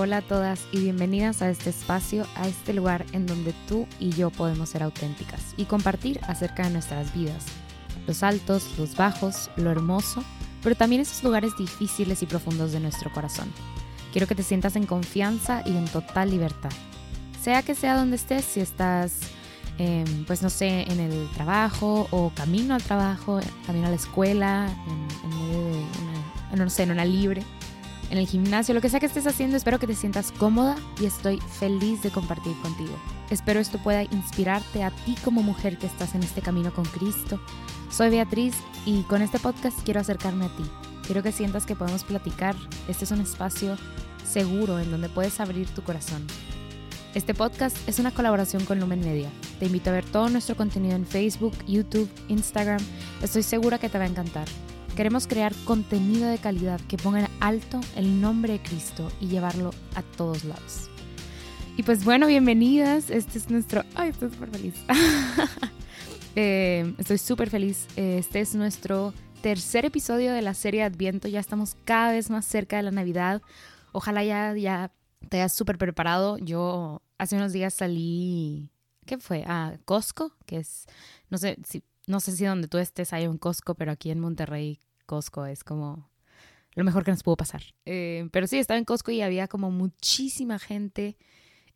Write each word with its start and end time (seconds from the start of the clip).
Hola 0.00 0.18
a 0.18 0.22
todas 0.22 0.60
y 0.70 0.78
bienvenidas 0.78 1.42
a 1.42 1.50
este 1.50 1.70
espacio, 1.70 2.24
a 2.36 2.46
este 2.46 2.72
lugar 2.72 3.04
en 3.10 3.26
donde 3.26 3.52
tú 3.66 3.84
y 3.98 4.10
yo 4.10 4.30
podemos 4.30 4.68
ser 4.68 4.84
auténticas 4.84 5.54
y 5.56 5.64
compartir 5.64 6.20
acerca 6.22 6.62
de 6.62 6.70
nuestras 6.70 7.12
vidas, 7.12 7.46
los 8.06 8.22
altos, 8.22 8.78
los 8.78 8.94
bajos, 8.94 9.50
lo 9.56 9.72
hermoso, 9.72 10.22
pero 10.62 10.76
también 10.76 11.02
esos 11.02 11.24
lugares 11.24 11.50
difíciles 11.58 12.22
y 12.22 12.26
profundos 12.26 12.70
de 12.70 12.78
nuestro 12.78 13.12
corazón. 13.12 13.50
Quiero 14.12 14.28
que 14.28 14.36
te 14.36 14.44
sientas 14.44 14.76
en 14.76 14.86
confianza 14.86 15.64
y 15.66 15.76
en 15.76 15.86
total 15.86 16.30
libertad. 16.30 16.70
Sea 17.42 17.62
que 17.62 17.74
sea 17.74 17.96
donde 17.96 18.14
estés, 18.14 18.44
si 18.44 18.60
estás, 18.60 19.18
em, 19.78 20.24
pues 20.26 20.42
no 20.42 20.48
sé, 20.48 20.82
en 20.82 21.00
el 21.00 21.28
trabajo 21.34 22.06
o 22.12 22.30
camino 22.36 22.76
al 22.76 22.84
trabajo, 22.84 23.40
camino 23.66 23.88
a 23.88 23.90
la 23.90 23.96
escuela, 23.96 24.68
en, 24.86 25.28
medio 25.28 25.64
de 25.64 25.84
una, 26.52 26.64
no 26.64 26.70
sé, 26.70 26.84
en 26.84 26.92
una 26.92 27.04
libre 27.04 27.42
en 28.10 28.18
el 28.18 28.26
gimnasio, 28.26 28.74
lo 28.74 28.80
que 28.80 28.88
sea 28.88 29.00
que 29.00 29.06
estés 29.06 29.26
haciendo, 29.26 29.56
espero 29.56 29.78
que 29.78 29.86
te 29.86 29.94
sientas 29.94 30.32
cómoda 30.32 30.76
y 31.00 31.06
estoy 31.06 31.38
feliz 31.58 32.02
de 32.02 32.10
compartir 32.10 32.56
contigo. 32.62 32.96
Espero 33.30 33.60
esto 33.60 33.78
pueda 33.78 34.02
inspirarte 34.04 34.82
a 34.82 34.90
ti 34.90 35.14
como 35.24 35.42
mujer 35.42 35.78
que 35.78 35.86
estás 35.86 36.14
en 36.14 36.22
este 36.22 36.40
camino 36.40 36.72
con 36.72 36.84
Cristo. 36.86 37.40
Soy 37.90 38.10
Beatriz 38.10 38.54
y 38.86 39.02
con 39.02 39.20
este 39.20 39.38
podcast 39.38 39.78
quiero 39.82 40.00
acercarme 40.00 40.46
a 40.46 40.56
ti. 40.56 40.64
Quiero 41.04 41.22
que 41.22 41.32
sientas 41.32 41.66
que 41.66 41.76
podemos 41.76 42.04
platicar. 42.04 42.54
Este 42.88 43.04
es 43.04 43.10
un 43.10 43.20
espacio 43.20 43.76
seguro 44.26 44.78
en 44.78 44.90
donde 44.90 45.08
puedes 45.08 45.40
abrir 45.40 45.68
tu 45.68 45.82
corazón. 45.82 46.26
Este 47.14 47.34
podcast 47.34 47.76
es 47.88 47.98
una 47.98 48.10
colaboración 48.10 48.64
con 48.64 48.78
Lumen 48.78 49.00
Media. 49.00 49.30
Te 49.58 49.66
invito 49.66 49.90
a 49.90 49.94
ver 49.94 50.04
todo 50.04 50.28
nuestro 50.28 50.56
contenido 50.56 50.96
en 50.96 51.06
Facebook, 51.06 51.54
YouTube, 51.66 52.08
Instagram. 52.28 52.80
Estoy 53.22 53.42
segura 53.42 53.78
que 53.78 53.88
te 53.88 53.98
va 53.98 54.04
a 54.04 54.08
encantar. 54.08 54.46
Queremos 54.98 55.28
crear 55.28 55.54
contenido 55.64 56.28
de 56.28 56.38
calidad 56.38 56.80
que 56.88 56.96
ponga 56.96 57.20
en 57.20 57.28
alto 57.38 57.80
el 57.94 58.20
nombre 58.20 58.54
de 58.54 58.60
Cristo 58.60 59.08
y 59.20 59.28
llevarlo 59.28 59.70
a 59.94 60.02
todos 60.02 60.42
lados. 60.42 60.90
Y 61.76 61.84
pues 61.84 62.04
bueno, 62.04 62.26
bienvenidas. 62.26 63.08
Este 63.08 63.38
es 63.38 63.48
nuestro... 63.48 63.84
Ay, 63.94 64.10
estoy 64.10 64.30
súper 64.30 64.50
feliz. 64.50 64.74
Eh, 66.34 66.94
estoy 66.98 67.18
súper 67.18 67.48
feliz. 67.48 67.86
Este 67.96 68.40
es 68.40 68.54
nuestro 68.54 69.12
tercer 69.40 69.84
episodio 69.84 70.32
de 70.32 70.42
la 70.42 70.54
serie 70.54 70.82
Adviento. 70.82 71.26
Ya 71.26 71.40
estamos 71.40 71.76
cada 71.84 72.12
vez 72.12 72.28
más 72.30 72.44
cerca 72.44 72.76
de 72.76 72.84
la 72.84 72.90
Navidad. 72.90 73.40
Ojalá 73.92 74.22
ya, 74.24 74.54
ya 74.56 74.92
te 75.28 75.38
hayas 75.38 75.52
súper 75.52 75.78
preparado. 75.78 76.38
Yo 76.38 77.02
hace 77.18 77.36
unos 77.36 77.52
días 77.52 77.72
salí... 77.74 78.72
¿Qué 79.06 79.18
fue? 79.18 79.44
A 79.46 79.78
Costco, 79.84 80.32
que 80.44 80.58
es... 80.58 80.86
No 81.30 81.38
sé 81.38 81.56
no 82.08 82.20
sé 82.20 82.32
si 82.32 82.46
donde 82.46 82.68
tú 82.68 82.78
estés 82.78 83.12
hay 83.12 83.26
un 83.26 83.36
Costco, 83.36 83.74
pero 83.74 83.92
aquí 83.92 84.10
en 84.10 84.18
Monterrey 84.18 84.80
Costco 85.08 85.46
es 85.46 85.64
como 85.64 86.08
lo 86.74 86.84
mejor 86.84 87.02
que 87.02 87.10
nos 87.10 87.24
pudo 87.24 87.36
pasar. 87.36 87.62
Eh, 87.86 88.28
pero 88.30 88.46
sí, 88.46 88.58
estaba 88.58 88.78
en 88.78 88.84
Costco 88.84 89.10
y 89.10 89.22
había 89.22 89.48
como 89.48 89.72
muchísima 89.72 90.60
gente 90.60 91.16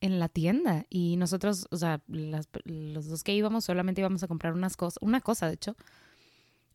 en 0.00 0.20
la 0.20 0.28
tienda 0.28 0.84
y 0.90 1.16
nosotros, 1.16 1.66
o 1.70 1.76
sea, 1.76 2.02
los 2.06 3.08
dos 3.08 3.24
que 3.24 3.34
íbamos 3.34 3.64
solamente 3.64 4.00
íbamos 4.00 4.22
a 4.22 4.28
comprar 4.28 4.52
unas 4.52 4.76
cosas, 4.76 4.98
una 5.00 5.20
cosa 5.20 5.48
de 5.48 5.54
hecho. 5.54 5.76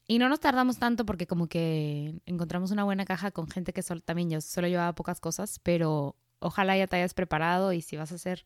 Y 0.07 0.19
no 0.19 0.29
nos 0.29 0.39
tardamos 0.39 0.77
tanto 0.77 1.05
porque 1.05 1.27
como 1.27 1.47
que 1.47 2.21
encontramos 2.25 2.71
una 2.71 2.85
buena 2.85 3.05
caja 3.05 3.31
con 3.31 3.49
gente 3.49 3.73
que 3.73 3.83
también 4.03 4.29
yo 4.29 4.41
solo 4.41 4.67
llevaba 4.67 4.95
pocas 4.95 5.19
cosas, 5.19 5.59
pero 5.61 6.15
ojalá 6.39 6.77
ya 6.77 6.87
te 6.87 6.95
hayas 6.95 7.13
preparado 7.13 7.73
y 7.73 7.81
si 7.81 7.97
vas 7.97 8.11
a 8.11 8.15
hacer 8.15 8.45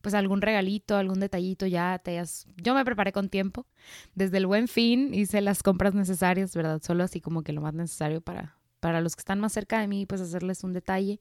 pues 0.00 0.14
algún 0.14 0.40
regalito, 0.40 0.96
algún 0.96 1.20
detallito 1.20 1.66
ya 1.66 1.98
te 1.98 2.12
hayas... 2.12 2.46
Yo 2.56 2.74
me 2.74 2.84
preparé 2.84 3.12
con 3.12 3.28
tiempo. 3.28 3.66
Desde 4.14 4.38
el 4.38 4.46
buen 4.46 4.68
fin 4.68 5.12
hice 5.14 5.40
las 5.40 5.62
compras 5.62 5.94
necesarias, 5.94 6.54
¿verdad? 6.54 6.80
Solo 6.82 7.04
así 7.04 7.20
como 7.20 7.42
que 7.42 7.52
lo 7.52 7.60
más 7.60 7.74
necesario 7.74 8.20
para, 8.20 8.56
para 8.80 9.00
los 9.00 9.16
que 9.16 9.20
están 9.20 9.40
más 9.40 9.52
cerca 9.52 9.80
de 9.80 9.88
mí, 9.88 10.06
pues 10.06 10.20
hacerles 10.20 10.64
un 10.64 10.72
detalle. 10.72 11.20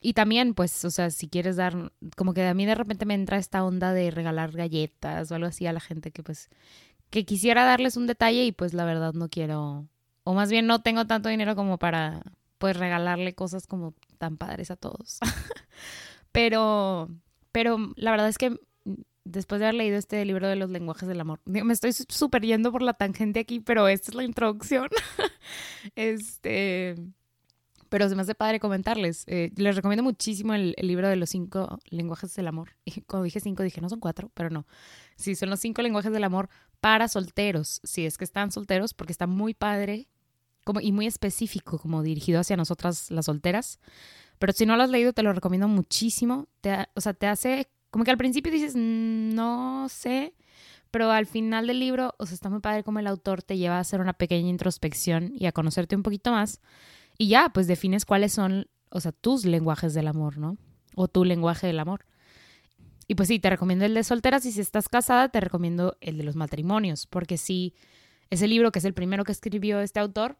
Y 0.00 0.14
también, 0.14 0.54
pues, 0.54 0.84
o 0.84 0.90
sea, 0.90 1.10
si 1.10 1.28
quieres 1.28 1.56
dar, 1.56 1.92
como 2.16 2.32
que 2.32 2.46
a 2.46 2.54
mí 2.54 2.64
de 2.64 2.74
repente 2.74 3.04
me 3.04 3.14
entra 3.14 3.36
esta 3.36 3.62
onda 3.64 3.92
de 3.92 4.10
regalar 4.10 4.52
galletas 4.52 5.30
o 5.30 5.34
algo 5.34 5.46
así 5.46 5.66
a 5.66 5.72
la 5.74 5.80
gente 5.80 6.10
que 6.10 6.22
pues, 6.22 6.48
que 7.10 7.24
quisiera 7.26 7.64
darles 7.64 7.96
un 7.96 8.06
detalle 8.06 8.44
y 8.44 8.52
pues 8.52 8.72
la 8.72 8.84
verdad 8.84 9.12
no 9.12 9.28
quiero, 9.28 9.88
o 10.24 10.34
más 10.34 10.50
bien 10.50 10.66
no 10.66 10.80
tengo 10.82 11.06
tanto 11.06 11.28
dinero 11.28 11.54
como 11.54 11.78
para, 11.78 12.22
pues, 12.58 12.76
regalarle 12.76 13.34
cosas 13.34 13.66
como 13.66 13.94
tan 14.18 14.38
padres 14.38 14.70
a 14.70 14.76
todos. 14.76 15.18
Pero, 16.32 17.10
pero 17.52 17.92
la 17.96 18.10
verdad 18.10 18.28
es 18.28 18.38
que 18.38 18.58
después 19.24 19.58
de 19.58 19.66
haber 19.66 19.74
leído 19.74 19.96
este 19.96 20.24
libro 20.24 20.48
de 20.48 20.56
los 20.56 20.70
lenguajes 20.70 21.08
del 21.08 21.20
amor, 21.20 21.40
me 21.44 21.72
estoy 21.72 21.92
súper 21.92 22.42
yendo 22.42 22.72
por 22.72 22.82
la 22.82 22.94
tangente 22.94 23.40
aquí, 23.40 23.60
pero 23.60 23.88
esta 23.88 24.10
es 24.10 24.14
la 24.14 24.24
introducción. 24.24 24.88
este, 25.94 26.96
pero 27.90 28.08
se 28.08 28.14
me 28.14 28.22
hace 28.22 28.34
padre 28.34 28.60
comentarles. 28.60 29.24
Eh, 29.26 29.50
les 29.56 29.76
recomiendo 29.76 30.02
muchísimo 30.02 30.54
el, 30.54 30.74
libro 30.78 31.08
de 31.08 31.16
los 31.16 31.28
cinco 31.28 31.78
lenguajes 31.90 32.34
del 32.34 32.48
amor. 32.48 32.70
Y 32.84 33.02
cuando 33.02 33.24
dije 33.24 33.40
cinco, 33.40 33.62
dije, 33.62 33.80
no 33.80 33.88
son 33.90 34.00
cuatro, 34.00 34.30
pero 34.32 34.48
no. 34.48 34.66
Sí, 35.16 35.34
son 35.34 35.50
los 35.50 35.60
cinco 35.60 35.82
lenguajes 35.82 36.12
del 36.12 36.24
amor 36.24 36.48
para 36.80 37.08
solteros, 37.08 37.80
si 37.84 38.06
es 38.06 38.16
que 38.16 38.24
están 38.24 38.52
solteros, 38.52 38.94
porque 38.94 39.12
está 39.12 39.26
muy 39.26 39.52
padre 39.52 40.08
como, 40.64 40.80
y 40.80 40.92
muy 40.92 41.06
específico, 41.06 41.78
como 41.78 42.02
dirigido 42.02 42.40
hacia 42.40 42.56
nosotras 42.56 43.10
las 43.10 43.26
solteras. 43.26 43.80
Pero 44.40 44.54
si 44.54 44.64
no 44.64 44.74
lo 44.76 44.82
has 44.82 44.90
leído, 44.90 45.12
te 45.12 45.22
lo 45.22 45.34
recomiendo 45.34 45.68
muchísimo. 45.68 46.48
Te, 46.62 46.88
o 46.94 47.00
sea, 47.02 47.12
te 47.12 47.26
hace, 47.26 47.68
como 47.90 48.04
que 48.04 48.10
al 48.10 48.16
principio 48.16 48.50
dices, 48.50 48.74
mm, 48.74 49.34
no 49.34 49.86
sé, 49.90 50.34
pero 50.90 51.10
al 51.10 51.26
final 51.26 51.66
del 51.66 51.78
libro, 51.78 52.14
o 52.18 52.24
sea, 52.24 52.34
está 52.34 52.48
muy 52.48 52.60
padre 52.60 52.82
como 52.82 52.98
el 52.98 53.06
autor 53.06 53.42
te 53.42 53.58
lleva 53.58 53.76
a 53.76 53.80
hacer 53.80 54.00
una 54.00 54.14
pequeña 54.14 54.48
introspección 54.48 55.34
y 55.36 55.44
a 55.44 55.52
conocerte 55.52 55.94
un 55.94 56.02
poquito 56.02 56.32
más. 56.32 56.62
Y 57.18 57.28
ya, 57.28 57.50
pues 57.50 57.66
defines 57.66 58.06
cuáles 58.06 58.32
son, 58.32 58.66
o 58.88 59.00
sea, 59.00 59.12
tus 59.12 59.44
lenguajes 59.44 59.92
del 59.92 60.08
amor, 60.08 60.38
¿no? 60.38 60.56
O 60.94 61.06
tu 61.06 61.26
lenguaje 61.26 61.66
del 61.66 61.78
amor. 61.78 62.06
Y 63.06 63.14
pues 63.14 63.28
sí, 63.28 63.40
te 63.40 63.50
recomiendo 63.50 63.84
el 63.84 63.92
de 63.92 64.04
solteras 64.04 64.46
y 64.46 64.52
si 64.52 64.62
estás 64.62 64.88
casada, 64.88 65.28
te 65.28 65.40
recomiendo 65.40 65.98
el 66.00 66.16
de 66.16 66.24
los 66.24 66.34
matrimonios, 66.34 67.06
porque 67.06 67.36
sí, 67.36 67.74
ese 68.30 68.48
libro 68.48 68.72
que 68.72 68.78
es 68.78 68.86
el 68.86 68.94
primero 68.94 69.24
que 69.24 69.32
escribió 69.32 69.80
este 69.80 70.00
autor, 70.00 70.38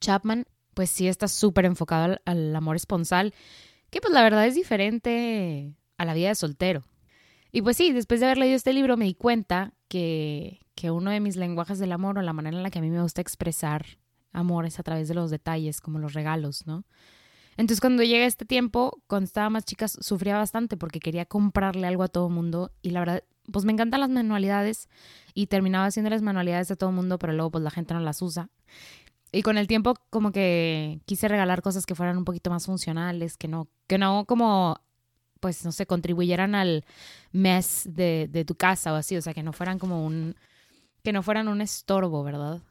Chapman, 0.00 0.44
pues 0.78 0.90
sí 0.90 1.08
está 1.08 1.26
súper 1.26 1.64
enfocado 1.64 2.20
al, 2.24 2.54
amor 2.54 2.76
esponsal, 2.76 3.34
que 3.90 4.00
pues 4.00 4.14
la 4.14 4.22
verdad 4.22 4.46
es 4.46 4.54
diferente 4.54 5.74
a 5.96 6.04
la 6.04 6.14
vida 6.14 6.28
de 6.28 6.36
soltero. 6.36 6.84
Y 7.50 7.62
pues 7.62 7.76
sí, 7.76 7.90
después 7.90 8.20
de 8.20 8.26
haber 8.26 8.38
leído 8.38 8.54
este 8.54 8.72
libro 8.72 8.96
me 8.96 9.06
di 9.06 9.14
cuenta 9.14 9.74
que, 9.88 10.60
que 10.76 10.92
uno 10.92 11.10
de 11.10 11.18
mis 11.18 11.34
lenguajes 11.34 11.80
del 11.80 11.90
amor 11.90 12.16
o 12.16 12.22
la 12.22 12.32
manera 12.32 12.56
en 12.56 12.62
la 12.62 12.70
que 12.70 12.78
a 12.78 12.82
mí 12.82 12.90
me 12.90 13.02
gusta 13.02 13.20
expresar 13.20 13.98
amor 14.30 14.66
es 14.66 14.78
a 14.78 14.84
través 14.84 15.08
de 15.08 15.14
los 15.14 15.32
detalles, 15.32 15.80
como 15.80 15.98
los 15.98 16.12
regalos, 16.12 16.64
¿no? 16.64 16.84
Entonces 17.56 17.80
cuando 17.80 18.04
llega 18.04 18.24
este 18.24 18.44
tiempo, 18.44 19.02
cuando 19.08 19.24
estaba 19.24 19.50
más 19.50 19.64
chica, 19.64 19.88
sufría 19.88 20.36
bastante 20.36 20.76
porque 20.76 21.00
quería 21.00 21.26
comprarle 21.26 21.88
algo 21.88 22.04
a 22.04 22.08
todo 22.08 22.28
mundo 22.28 22.70
y 22.82 22.90
la 22.90 23.00
verdad, 23.00 23.24
pues 23.50 23.64
me 23.64 23.72
encantan 23.72 23.98
las 23.98 24.10
manualidades 24.10 24.88
y 25.34 25.48
terminaba 25.48 25.86
haciendo 25.86 26.10
las 26.10 26.22
manualidades 26.22 26.68
de 26.68 26.76
todo 26.76 26.92
mundo, 26.92 27.18
pero 27.18 27.32
luego 27.32 27.50
pues 27.50 27.64
la 27.64 27.72
gente 27.72 27.94
no 27.94 28.00
las 28.00 28.22
usa. 28.22 28.48
Y 29.32 29.42
con 29.42 29.58
el 29.58 29.66
tiempo 29.66 29.94
como 30.10 30.32
que 30.32 31.00
quise 31.04 31.28
regalar 31.28 31.62
cosas 31.62 31.84
que 31.86 31.94
fueran 31.94 32.16
un 32.16 32.24
poquito 32.24 32.50
más 32.50 32.66
funcionales, 32.66 33.36
que 33.36 33.48
no, 33.48 33.68
que 33.86 33.98
no 33.98 34.24
como, 34.26 34.80
pues 35.40 35.64
no 35.64 35.72
sé, 35.72 35.86
contribuyeran 35.86 36.54
al 36.54 36.84
mes 37.32 37.82
de, 37.90 38.28
de 38.30 38.44
tu 38.44 38.54
casa 38.54 38.92
o 38.92 38.96
así, 38.96 39.16
o 39.16 39.22
sea, 39.22 39.34
que 39.34 39.42
no 39.42 39.52
fueran 39.52 39.78
como 39.78 40.04
un, 40.06 40.34
que 41.02 41.12
no 41.12 41.22
fueran 41.22 41.48
un 41.48 41.60
estorbo, 41.60 42.24
¿verdad? 42.24 42.62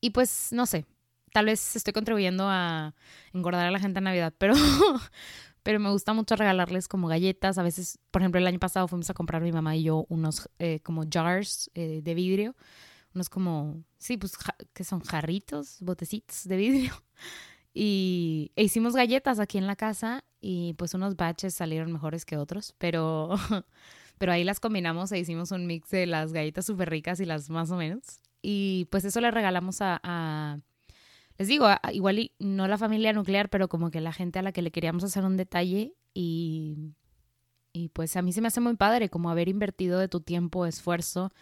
Y 0.00 0.10
pues, 0.10 0.48
no 0.52 0.66
sé, 0.66 0.84
tal 1.32 1.46
vez 1.46 1.76
estoy 1.76 1.92
contribuyendo 1.92 2.48
a 2.48 2.94
engordar 3.32 3.66
a 3.66 3.70
la 3.70 3.80
gente 3.80 3.98
en 3.98 4.04
Navidad, 4.04 4.32
pero, 4.38 4.54
pero 5.62 5.80
me 5.80 5.90
gusta 5.90 6.12
mucho 6.12 6.36
regalarles 6.36 6.88
como 6.88 7.08
galletas. 7.08 7.58
A 7.58 7.62
veces, 7.62 7.98
por 8.10 8.22
ejemplo, 8.22 8.40
el 8.40 8.46
año 8.46 8.58
pasado 8.58 8.88
fuimos 8.88 9.10
a 9.10 9.14
comprar 9.14 9.42
mi 9.42 9.52
mamá 9.52 9.76
y 9.76 9.84
yo 9.84 10.06
unos 10.08 10.48
eh, 10.58 10.80
como 10.82 11.04
jars 11.10 11.70
eh, 11.74 12.00
de 12.02 12.14
vidrio 12.14 12.54
unos 13.14 13.28
como, 13.28 13.84
sí, 13.98 14.16
pues 14.16 14.32
que 14.72 14.84
son 14.84 15.00
jarritos, 15.00 15.78
botecitos 15.80 16.44
de 16.44 16.56
vidrio. 16.56 16.92
Y 17.74 18.52
e 18.54 18.64
hicimos 18.64 18.94
galletas 18.94 19.40
aquí 19.40 19.56
en 19.56 19.66
la 19.66 19.76
casa 19.76 20.24
y 20.42 20.74
pues 20.74 20.92
unos 20.92 21.16
batches 21.16 21.54
salieron 21.54 21.90
mejores 21.90 22.26
que 22.26 22.36
otros, 22.36 22.74
pero, 22.76 23.30
pero 24.18 24.32
ahí 24.32 24.44
las 24.44 24.60
combinamos 24.60 25.10
e 25.12 25.18
hicimos 25.18 25.52
un 25.52 25.66
mix 25.66 25.88
de 25.88 26.06
las 26.06 26.34
galletas 26.34 26.66
súper 26.66 26.90
ricas 26.90 27.20
y 27.20 27.24
las 27.24 27.48
más 27.48 27.70
o 27.70 27.76
menos. 27.76 28.20
Y 28.42 28.88
pues 28.90 29.04
eso 29.04 29.20
le 29.22 29.30
regalamos 29.30 29.78
a, 29.80 30.60
les 31.38 31.48
digo, 31.48 31.66
igual 31.92 32.18
y 32.18 32.32
no 32.40 32.68
la 32.68 32.76
familia 32.76 33.12
nuclear, 33.14 33.48
pero 33.48 33.68
como 33.68 33.90
que 33.90 34.02
la 34.02 34.12
gente 34.12 34.38
a 34.38 34.42
la 34.42 34.52
que 34.52 34.62
le 34.62 34.70
queríamos 34.70 35.04
hacer 35.04 35.24
un 35.24 35.38
detalle 35.38 35.94
y, 36.12 36.76
y 37.72 37.88
pues 37.88 38.16
a 38.16 38.22
mí 38.22 38.32
se 38.34 38.42
me 38.42 38.48
hace 38.48 38.60
muy 38.60 38.76
padre 38.76 39.08
como 39.08 39.30
haber 39.30 39.48
invertido 39.48 39.98
de 39.98 40.08
tu 40.08 40.20
tiempo, 40.20 40.66
esfuerzo 40.66 41.32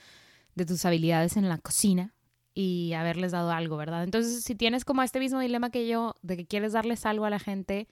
de 0.54 0.66
tus 0.66 0.84
habilidades 0.84 1.36
en 1.36 1.48
la 1.48 1.58
cocina 1.58 2.14
y 2.54 2.92
haberles 2.94 3.32
dado 3.32 3.50
algo, 3.52 3.76
¿verdad? 3.76 4.04
Entonces, 4.04 4.42
si 4.42 4.54
tienes 4.54 4.84
como 4.84 5.02
este 5.02 5.20
mismo 5.20 5.40
dilema 5.40 5.70
que 5.70 5.86
yo, 5.86 6.16
de 6.22 6.36
que 6.36 6.46
quieres 6.46 6.72
darles 6.72 7.06
algo 7.06 7.24
a 7.24 7.30
la 7.30 7.38
gente, 7.38 7.88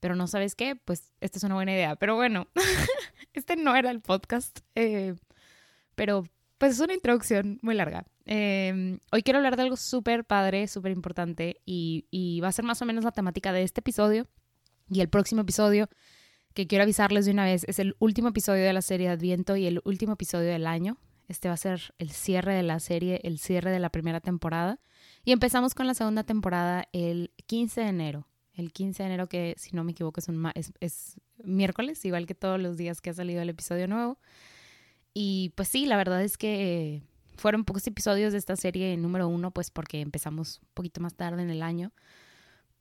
pero 0.00 0.16
no 0.16 0.26
sabes 0.26 0.54
qué, 0.54 0.76
pues 0.76 1.12
esta 1.20 1.38
es 1.38 1.44
una 1.44 1.54
buena 1.54 1.72
idea. 1.72 1.96
Pero 1.96 2.16
bueno, 2.16 2.48
este 3.32 3.56
no 3.56 3.74
era 3.74 3.90
el 3.90 4.00
podcast, 4.00 4.60
eh, 4.74 5.14
pero 5.94 6.24
pues 6.58 6.72
es 6.72 6.80
una 6.80 6.94
introducción 6.94 7.58
muy 7.62 7.74
larga. 7.74 8.04
Em, 8.24 9.00
hoy 9.10 9.22
quiero 9.22 9.38
hablar 9.38 9.56
de 9.56 9.62
algo 9.62 9.76
súper 9.76 10.24
padre, 10.24 10.68
súper 10.68 10.92
importante 10.92 11.60
y, 11.66 12.40
va 12.42 12.48
a 12.48 12.52
ser 12.52 12.64
más 12.64 12.80
o 12.82 12.84
menos 12.84 13.04
la 13.04 13.12
temática 13.12 13.52
de 13.52 13.62
este 13.62 13.80
episodio 13.80 14.28
y 14.88 15.00
el 15.00 15.08
próximo 15.08 15.40
episodio 15.40 15.88
que 16.54 16.66
quiero 16.66 16.82
avisarles 16.82 17.24
de 17.24 17.32
una 17.32 17.44
vez, 17.44 17.64
es 17.66 17.78
el 17.78 17.96
último 17.98 18.28
episodio 18.28 18.64
de 18.64 18.72
la 18.72 18.82
serie 18.82 19.08
de 19.08 19.14
Adviento 19.14 19.56
y 19.56 19.66
el 19.66 19.80
último 19.84 20.12
episodio 20.12 20.50
del 20.50 20.66
año. 20.66 20.98
Este 21.32 21.48
va 21.48 21.54
a 21.54 21.56
ser 21.56 21.94
el 21.96 22.10
cierre 22.10 22.54
de 22.54 22.62
la 22.62 22.78
serie, 22.78 23.18
el 23.24 23.38
cierre 23.38 23.70
de 23.70 23.78
la 23.78 23.88
primera 23.88 24.20
temporada. 24.20 24.78
Y 25.24 25.32
empezamos 25.32 25.72
con 25.74 25.86
la 25.86 25.94
segunda 25.94 26.24
temporada 26.24 26.86
el 26.92 27.32
15 27.46 27.80
de 27.80 27.88
enero. 27.88 28.28
El 28.52 28.70
15 28.70 29.02
de 29.02 29.06
enero, 29.06 29.28
que 29.30 29.54
si 29.56 29.74
no 29.74 29.82
me 29.82 29.92
equivoco 29.92 30.20
es, 30.20 30.28
un 30.28 30.52
es, 30.54 30.74
es 30.80 31.18
miércoles, 31.42 32.04
igual 32.04 32.26
que 32.26 32.34
todos 32.34 32.60
los 32.60 32.76
días 32.76 33.00
que 33.00 33.08
ha 33.08 33.14
salido 33.14 33.40
el 33.40 33.48
episodio 33.48 33.88
nuevo. 33.88 34.18
Y 35.14 35.54
pues 35.56 35.68
sí, 35.68 35.86
la 35.86 35.96
verdad 35.96 36.22
es 36.22 36.36
que 36.36 37.02
fueron 37.38 37.64
pocos 37.64 37.86
episodios 37.86 38.32
de 38.32 38.38
esta 38.38 38.56
serie 38.56 38.94
número 38.98 39.26
uno, 39.26 39.52
pues 39.52 39.70
porque 39.70 40.02
empezamos 40.02 40.60
un 40.60 40.68
poquito 40.74 41.00
más 41.00 41.14
tarde 41.14 41.40
en 41.40 41.48
el 41.48 41.62
año. 41.62 41.92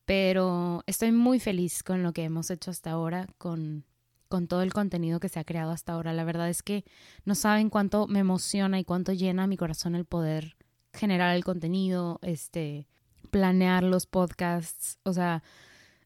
Pero 0.04 0.84
estoy 0.88 1.14
muy 1.14 1.40
feliz 1.40 1.84
con 1.84 2.04
lo 2.04 2.12
que 2.12 2.26
hemos 2.26 2.52
hecho 2.52 2.70
hasta 2.70 2.92
ahora, 2.92 3.28
con, 3.38 3.86
con 4.32 4.48
todo 4.48 4.64
el 4.64 4.74
contenido 4.74 5.20
que 5.20 5.30
se 5.30 5.40
ha 5.40 5.44
creado 5.44 5.70
hasta 5.70 5.94
ahora. 5.94 6.14
La 6.14 6.24
verdad 6.24 6.50
es 6.50 6.64
que 6.64 6.84
no 7.24 7.36
saben 7.36 7.70
cuánto 7.70 8.08
me 8.08 8.18
emociona 8.18 8.80
y 8.80 8.84
cuánto 8.84 9.14
llena 9.14 9.46
mi 9.46 9.58
corazón 9.58 9.94
el 9.94 10.06
poder 10.06 10.58
generar 10.94 11.36
el 11.36 11.44
contenido, 11.44 12.20
este, 12.24 12.88
planear 13.30 13.84
los 13.84 14.08
podcasts. 14.08 14.98
O 15.04 15.14
sea, 15.14 15.44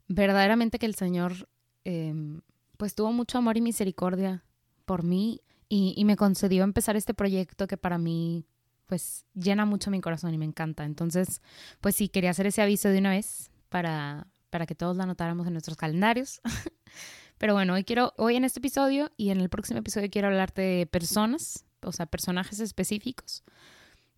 verdaderamente 0.10 0.80
que 0.80 0.86
el 0.86 0.96
Señor 0.96 1.48
em, 1.86 2.42
pues 2.76 2.96
tuvo 2.96 3.14
mucho 3.14 3.38
amor 3.38 3.56
y 3.56 3.62
misericordia 3.62 4.44
por 4.84 5.04
mí 5.04 5.42
y, 5.70 5.94
y, 5.96 6.06
me 6.06 6.18
concedió 6.18 6.64
empezar 6.64 6.96
este 6.96 7.14
proyecto 7.14 7.66
que 7.68 7.78
para 7.78 7.98
mí 7.98 8.46
pues 8.86 9.26
llena 9.34 9.66
mucho 9.66 9.90
mi 9.90 10.02
corazón 10.02 10.34
y 10.34 10.38
me 10.38 10.46
encanta. 10.46 10.84
Entonces, 10.84 11.42
pues 11.82 11.96
sí, 11.96 12.10
quería 12.10 12.32
hacer 12.32 12.48
ese 12.48 12.62
aviso 12.62 12.90
de 12.90 13.00
una 13.00 13.12
vez 13.12 13.50
para, 13.70 14.28
para 14.50 14.66
que 14.66 14.76
todos 14.76 14.98
la 14.98 15.04
anotáramos 15.04 15.48
en 15.48 15.54
nuestros 15.54 15.78
calendarios. 15.78 16.42
Pero 17.38 17.54
bueno, 17.54 17.74
hoy 17.74 17.84
quiero, 17.84 18.14
hoy 18.18 18.36
en 18.36 18.46
este 18.46 18.60
episodio 18.60 19.12
y 19.18 19.30
en 19.30 19.42
el 19.42 19.50
próximo 19.50 19.80
episodio 19.80 20.10
quiero 20.10 20.28
hablarte 20.28 20.62
de 20.62 20.86
personas, 20.86 21.66
o 21.82 21.92
sea, 21.92 22.06
personajes 22.06 22.60
específicos 22.60 23.44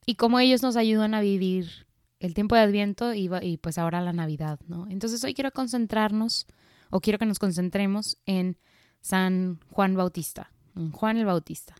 y 0.05 0.15
cómo 0.15 0.39
ellos 0.39 0.63
nos 0.63 0.77
ayudan 0.77 1.13
a 1.13 1.21
vivir 1.21 1.85
el 2.19 2.33
tiempo 2.33 2.55
de 2.55 2.61
Adviento 2.61 3.13
y, 3.13 3.29
y 3.41 3.57
pues 3.57 3.77
ahora 3.77 4.01
la 4.01 4.13
Navidad, 4.13 4.59
¿no? 4.67 4.87
Entonces 4.89 5.23
hoy 5.23 5.33
quiero 5.33 5.51
concentrarnos 5.51 6.47
o 6.89 7.01
quiero 7.01 7.19
que 7.19 7.25
nos 7.25 7.39
concentremos 7.39 8.17
en 8.25 8.57
San 9.01 9.59
Juan 9.69 9.95
Bautista, 9.95 10.51
Juan 10.93 11.17
el 11.17 11.25
Bautista. 11.25 11.75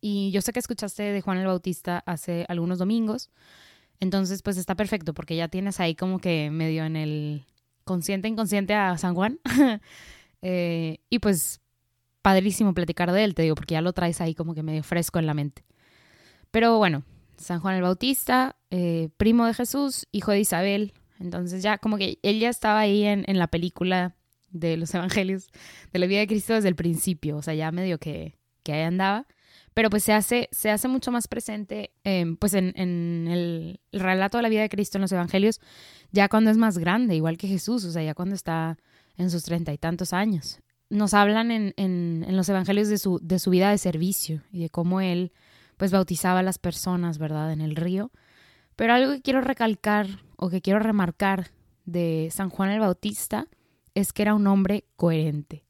Y 0.00 0.30
yo 0.30 0.42
sé 0.42 0.52
que 0.52 0.60
escuchaste 0.60 1.02
de 1.02 1.20
Juan 1.20 1.38
el 1.38 1.46
Bautista 1.46 2.02
hace 2.06 2.44
algunos 2.48 2.78
domingos, 2.78 3.30
entonces 3.98 4.42
pues 4.42 4.56
está 4.56 4.74
perfecto 4.74 5.14
porque 5.14 5.36
ya 5.36 5.48
tienes 5.48 5.80
ahí 5.80 5.94
como 5.94 6.18
que 6.18 6.50
medio 6.50 6.84
en 6.84 6.96
el 6.96 7.46
consciente 7.84 8.28
inconsciente 8.28 8.74
a 8.74 8.96
San 8.98 9.14
Juan. 9.14 9.40
Eh, 10.42 10.98
y 11.08 11.18
pues 11.18 11.60
padrísimo 12.22 12.74
platicar 12.74 13.12
de 13.12 13.24
él, 13.24 13.34
te 13.34 13.42
digo, 13.42 13.54
porque 13.54 13.74
ya 13.74 13.80
lo 13.80 13.92
traes 13.92 14.20
ahí 14.20 14.34
como 14.34 14.54
que 14.54 14.62
medio 14.62 14.82
fresco 14.82 15.18
en 15.18 15.26
la 15.26 15.34
mente. 15.34 15.64
Pero 16.50 16.78
bueno, 16.78 17.04
San 17.36 17.60
Juan 17.60 17.76
el 17.76 17.82
Bautista, 17.82 18.56
eh, 18.70 19.08
primo 19.16 19.46
de 19.46 19.54
Jesús, 19.54 20.06
hijo 20.12 20.30
de 20.30 20.40
Isabel. 20.40 20.92
Entonces 21.18 21.62
ya 21.62 21.78
como 21.78 21.96
que 21.96 22.18
él 22.22 22.40
ya 22.40 22.48
estaba 22.48 22.80
ahí 22.80 23.04
en, 23.04 23.24
en, 23.26 23.38
la 23.38 23.48
película 23.48 24.16
de 24.50 24.76
los 24.76 24.94
evangelios 24.94 25.48
de 25.92 25.98
la 25.98 26.06
vida 26.06 26.20
de 26.20 26.26
Cristo 26.26 26.54
desde 26.54 26.68
el 26.68 26.76
principio, 26.76 27.36
o 27.36 27.42
sea, 27.42 27.54
ya 27.54 27.70
medio 27.72 27.98
que, 27.98 28.38
que 28.62 28.72
ahí 28.72 28.82
andaba. 28.82 29.26
Pero 29.72 29.88
pues 29.88 30.02
se 30.02 30.12
hace, 30.12 30.48
se 30.50 30.70
hace 30.70 30.88
mucho 30.88 31.12
más 31.12 31.28
presente 31.28 31.92
em, 32.02 32.36
pues 32.36 32.54
en, 32.54 32.72
en 32.76 33.28
el, 33.30 33.80
el, 33.92 34.00
relato 34.00 34.36
de 34.38 34.42
la 34.42 34.48
vida 34.48 34.62
de 34.62 34.68
Cristo 34.68 34.98
en 34.98 35.02
los 35.02 35.12
evangelios, 35.12 35.60
ya 36.10 36.28
cuando 36.28 36.50
es 36.50 36.56
más 36.56 36.76
grande, 36.78 37.14
igual 37.14 37.36
que 37.36 37.46
Jesús, 37.46 37.84
o 37.84 37.92
sea, 37.92 38.02
ya 38.02 38.14
cuando 38.14 38.34
está 38.34 38.78
en 39.20 39.30
sus 39.30 39.44
treinta 39.44 39.72
y 39.72 39.78
tantos 39.78 40.12
años. 40.12 40.60
Nos 40.88 41.14
hablan 41.14 41.50
en, 41.50 41.74
en, 41.76 42.36
los 42.36 42.48
evangelios 42.48 42.88
de 42.88 42.98
su, 42.98 43.20
de 43.22 43.38
su 43.38 43.50
vida 43.50 43.70
de 43.70 43.78
servicio 43.78 44.42
y 44.50 44.60
de 44.60 44.70
cómo 44.70 45.00
él 45.00 45.32
pues 45.76 45.92
bautizaba 45.92 46.40
a 46.40 46.42
las 46.42 46.58
personas, 46.58 47.18
¿verdad?, 47.18 47.52
en 47.52 47.60
el 47.60 47.76
río. 47.76 48.10
Pero 48.76 48.94
algo 48.94 49.12
que 49.12 49.20
quiero 49.20 49.40
recalcar 49.42 50.08
o 50.36 50.48
que 50.48 50.62
quiero 50.62 50.78
remarcar 50.78 51.50
de 51.84 52.28
San 52.32 52.48
Juan 52.48 52.70
el 52.70 52.80
Bautista 52.80 53.46
es 53.94 54.12
que 54.12 54.22
era 54.22 54.34
un 54.34 54.46
hombre 54.46 54.84
coherente. 54.96 55.64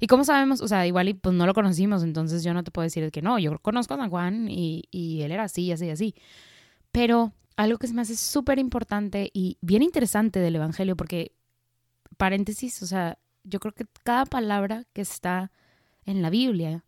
¿Y 0.00 0.06
cómo 0.06 0.24
sabemos? 0.24 0.60
O 0.60 0.68
sea, 0.68 0.86
igual 0.86 1.08
y 1.08 1.14
pues 1.14 1.34
no 1.34 1.46
lo 1.46 1.54
conocimos, 1.54 2.02
entonces 2.02 2.42
yo 2.42 2.52
no 2.52 2.62
te 2.64 2.70
puedo 2.70 2.84
decir 2.84 3.10
que 3.10 3.22
no, 3.22 3.38
yo 3.38 3.58
conozco 3.60 3.94
a 3.94 3.96
San 3.96 4.10
Juan 4.10 4.48
y, 4.50 4.84
y 4.90 5.22
él 5.22 5.32
era 5.32 5.44
así, 5.44 5.70
así, 5.72 5.88
así. 5.88 6.14
Pero 6.92 7.32
algo 7.56 7.78
que 7.78 7.86
se 7.86 7.94
me 7.94 8.02
hace 8.02 8.16
súper 8.16 8.58
importante 8.58 9.30
y 9.32 9.56
bien 9.60 9.82
interesante 9.82 10.40
del 10.40 10.56
Evangelio, 10.56 10.96
porque 10.96 11.32
paréntesis, 12.16 12.82
o 12.82 12.86
sea, 12.86 13.18
yo 13.44 13.60
creo 13.60 13.72
que 13.72 13.86
cada 14.04 14.26
palabra 14.26 14.84
que 14.92 15.00
está 15.00 15.52
en 16.04 16.22
la 16.22 16.30
Biblia 16.30 16.84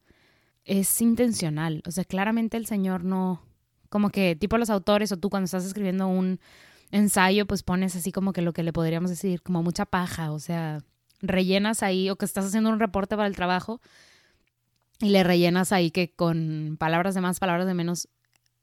es 0.64 1.00
intencional. 1.00 1.82
O 1.86 1.90
sea, 1.90 2.04
claramente 2.04 2.56
el 2.56 2.66
Señor 2.66 3.04
no, 3.04 3.42
como 3.88 4.10
que 4.10 4.36
tipo 4.36 4.58
los 4.58 4.70
autores 4.70 5.12
o 5.12 5.18
tú 5.18 5.30
cuando 5.30 5.46
estás 5.46 5.64
escribiendo 5.64 6.06
un 6.06 6.40
ensayo, 6.90 7.46
pues 7.46 7.62
pones 7.62 7.96
así 7.96 8.12
como 8.12 8.32
que 8.32 8.42
lo 8.42 8.52
que 8.52 8.62
le 8.62 8.72
podríamos 8.72 9.10
decir, 9.10 9.42
como 9.42 9.62
mucha 9.62 9.84
paja, 9.86 10.32
o 10.32 10.38
sea, 10.38 10.82
rellenas 11.20 11.82
ahí 11.82 12.10
o 12.10 12.16
que 12.16 12.24
estás 12.24 12.46
haciendo 12.46 12.70
un 12.70 12.80
reporte 12.80 13.16
para 13.16 13.28
el 13.28 13.36
trabajo 13.36 13.80
y 15.00 15.10
le 15.10 15.24
rellenas 15.24 15.72
ahí 15.72 15.90
que 15.90 16.12
con 16.12 16.76
palabras 16.78 17.14
de 17.14 17.20
más, 17.20 17.38
palabras 17.40 17.66
de 17.66 17.74
menos. 17.74 18.08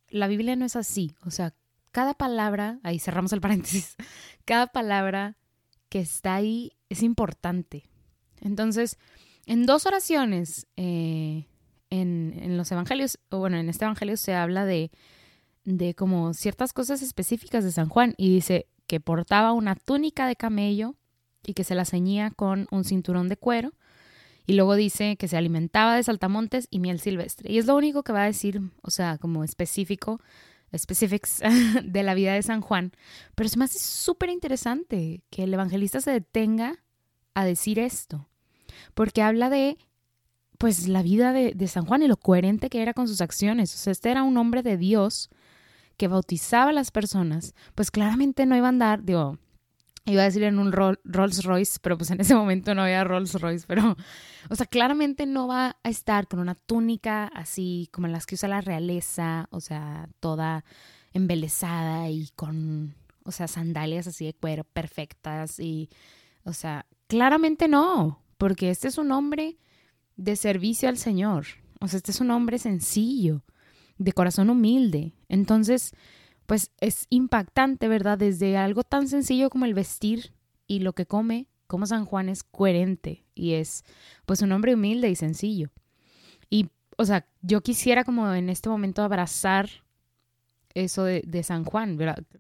La 0.09 0.27
Biblia 0.27 0.55
no 0.55 0.65
es 0.65 0.75
así, 0.75 1.15
o 1.25 1.31
sea, 1.31 1.53
cada 1.91 2.13
palabra, 2.13 2.79
ahí 2.83 2.99
cerramos 2.99 3.33
el 3.33 3.41
paréntesis, 3.41 3.95
cada 4.45 4.67
palabra 4.67 5.35
que 5.89 5.99
está 5.99 6.35
ahí 6.35 6.73
es 6.89 7.03
importante. 7.03 7.89
Entonces, 8.41 8.97
en 9.45 9.65
dos 9.65 9.85
oraciones 9.85 10.67
eh, 10.75 11.47
en, 11.89 12.33
en, 12.37 12.57
los 12.57 12.71
evangelios, 12.71 13.19
o 13.29 13.39
bueno, 13.39 13.57
en 13.57 13.69
este 13.69 13.85
evangelio 13.85 14.17
se 14.17 14.33
habla 14.33 14.65
de, 14.65 14.91
de 15.63 15.95
como 15.95 16.33
ciertas 16.33 16.73
cosas 16.73 17.01
específicas 17.01 17.63
de 17.63 17.71
San 17.71 17.89
Juan 17.89 18.13
y 18.17 18.33
dice 18.33 18.67
que 18.87 18.99
portaba 18.99 19.53
una 19.53 19.75
túnica 19.75 20.27
de 20.27 20.35
camello 20.35 20.95
y 21.45 21.53
que 21.53 21.63
se 21.63 21.75
la 21.75 21.85
ceñía 21.85 22.31
con 22.31 22.67
un 22.71 22.83
cinturón 22.83 23.29
de 23.29 23.37
cuero. 23.37 23.73
Y 24.45 24.53
luego 24.53 24.75
dice 24.75 25.17
que 25.17 25.27
se 25.27 25.35
alimentaba 25.35 25.95
de 25.95 26.03
saltamontes 26.03 26.67
y 26.71 26.79
miel 26.79 27.01
silvestre. 27.01 27.51
Y 27.51 27.57
es 27.57 27.65
lo 27.65 27.75
único 27.75 28.03
que 28.03 28.13
va 28.13 28.23
a 28.23 28.27
decir, 28.27 28.61
o 28.81 28.91
sea, 28.91 29.17
como 29.17 29.43
específico 29.43 30.21
de 31.83 32.03
la 32.03 32.13
vida 32.13 32.33
de 32.33 32.41
San 32.43 32.61
Juan, 32.61 32.91
pero 33.35 33.49
se 33.49 33.57
me 33.57 33.65
hace 33.65 33.79
súper 33.79 34.29
interesante 34.29 35.23
que 35.29 35.43
el 35.43 35.53
evangelista 35.53 36.01
se 36.01 36.11
detenga 36.11 36.83
a 37.33 37.45
decir 37.45 37.79
esto, 37.79 38.27
porque 38.93 39.21
habla 39.21 39.49
de 39.49 39.77
pues 40.57 40.87
la 40.87 41.03
vida 41.03 41.33
de, 41.33 41.53
de, 41.53 41.67
San 41.67 41.85
Juan 41.85 42.01
y 42.01 42.07
lo 42.07 42.17
coherente 42.17 42.69
que 42.69 42.81
era 42.81 42.95
con 42.95 43.07
sus 43.07 43.21
acciones. 43.21 43.75
O 43.75 43.77
sea, 43.77 43.91
este 43.91 44.09
era 44.09 44.23
un 44.23 44.37
hombre 44.37 44.63
de 44.63 44.75
Dios 44.75 45.29
que 45.97 46.07
bautizaba 46.07 46.71
a 46.71 46.73
las 46.73 46.89
personas, 46.89 47.53
pues 47.75 47.91
claramente 47.91 48.45
no 48.47 48.55
iba 48.55 48.65
a 48.65 48.69
andar, 48.69 49.03
digo, 49.03 49.37
iba 50.07 50.21
a 50.21 50.25
decir 50.25 50.43
en 50.43 50.57
un 50.57 50.71
Rolls 50.71 51.43
Royce, 51.43 51.79
pero 51.81 51.97
pues 51.97 52.11
en 52.11 52.21
ese 52.21 52.33
momento 52.33 52.73
no 52.73 52.83
había 52.83 53.03
Rolls 53.03 53.33
Royce, 53.39 53.65
pero, 53.67 53.97
o 54.49 54.55
sea, 54.55 54.65
claramente 54.65 55.25
no 55.25 55.47
va 55.47 55.77
a 55.83 55.89
estar 55.89 56.27
con 56.27 56.39
una 56.39 56.55
túnica 56.55 57.25
así 57.27 57.89
como 57.91 58.07
las 58.07 58.25
que 58.25 58.35
usa 58.35 58.47
la 58.49 58.61
realeza, 58.61 59.47
o 59.51 59.59
sea, 59.59 60.09
toda 60.19 60.63
embelesada 61.13 62.09
y 62.09 62.29
con, 62.35 62.95
o 63.23 63.31
sea, 63.31 63.47
sandalias 63.47 64.07
así 64.07 64.25
de 64.25 64.33
cuero 64.33 64.63
perfectas 64.63 65.59
y, 65.59 65.89
o 66.43 66.53
sea, 66.53 66.85
claramente 67.07 67.67
no, 67.67 68.23
porque 68.37 68.69
este 68.69 68.87
es 68.87 68.97
un 68.97 69.11
hombre 69.11 69.57
de 70.15 70.35
servicio 70.35 70.87
al 70.87 70.97
Señor, 70.97 71.45
o 71.81 71.87
sea, 71.87 71.97
este 71.97 72.11
es 72.11 72.21
un 72.21 72.31
hombre 72.31 72.59
sencillo, 72.59 73.43
de 73.97 74.13
corazón 74.13 74.49
humilde, 74.49 75.15
entonces, 75.27 75.91
pues 76.47 76.71
es 76.79 77.05
impactante, 77.09 77.87
¿verdad? 77.87 78.17
Desde 78.17 78.57
algo 78.57 78.83
tan 78.83 79.07
sencillo 79.07 79.49
como 79.49 79.65
el 79.65 79.73
vestir 79.73 80.33
y 80.65 80.79
lo 80.79 80.93
que 80.93 81.05
come, 81.05 81.47
como 81.67 81.85
San 81.85 82.05
Juan 82.05 82.29
es 82.29 82.43
coherente 82.43 83.25
y 83.35 83.53
es 83.53 83.83
pues 84.25 84.41
un 84.41 84.53
hombre 84.53 84.73
humilde 84.73 85.09
y 85.09 85.15
sencillo. 85.15 85.69
Y, 86.49 86.69
o 86.97 87.05
sea, 87.05 87.27
yo 87.41 87.61
quisiera 87.61 88.05
como 88.05 88.33
en 88.33 88.49
este 88.49 88.69
momento 88.69 89.03
abrazar 89.03 89.69
eso 90.73 91.03
de, 91.03 91.43
San 91.43 91.65
Juan. 91.65 91.97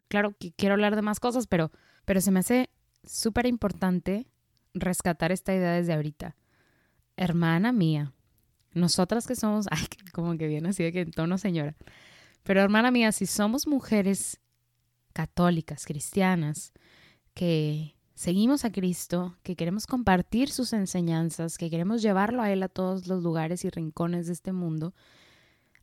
Claro 0.07 0.35
que 0.39 0.53
quiero 0.53 0.75
hablar 0.75 0.95
de 0.95 1.01
más 1.01 1.19
cosas, 1.19 1.45
pero, 1.45 1.71
pero 2.05 2.21
se 2.21 2.31
me 2.31 2.39
hace 2.39 2.69
súper 3.03 3.45
importante 3.45 4.27
rescatar 4.73 5.33
esta 5.33 5.53
idea 5.53 5.73
desde 5.73 5.93
ahorita. 5.93 6.37
Hermana 7.17 7.73
mía, 7.73 8.13
nosotras 8.73 9.27
que 9.27 9.35
somos, 9.35 9.67
ay, 9.71 9.85
como 10.13 10.37
que 10.37 10.47
viene 10.47 10.69
así 10.69 10.83
de 10.83 10.93
que 10.93 11.01
en 11.01 11.11
tono 11.11 11.37
señora, 11.37 11.75
pero 12.43 12.61
hermana 12.61 12.91
mía, 12.91 13.11
si 13.11 13.25
somos 13.25 13.67
mujeres 13.67 14.39
católicas, 15.13 15.85
cristianas, 15.85 16.73
que 17.33 17.95
seguimos 18.13 18.65
a 18.65 18.71
Cristo, 18.71 19.37
que 19.43 19.55
queremos 19.55 19.85
compartir 19.85 20.49
sus 20.49 20.73
enseñanzas, 20.73 21.57
que 21.57 21.69
queremos 21.69 22.01
llevarlo 22.01 22.41
a 22.41 22.51
Él 22.51 22.63
a 22.63 22.69
todos 22.69 23.07
los 23.07 23.21
lugares 23.21 23.65
y 23.65 23.69
rincones 23.69 24.27
de 24.27 24.33
este 24.33 24.53
mundo, 24.53 24.93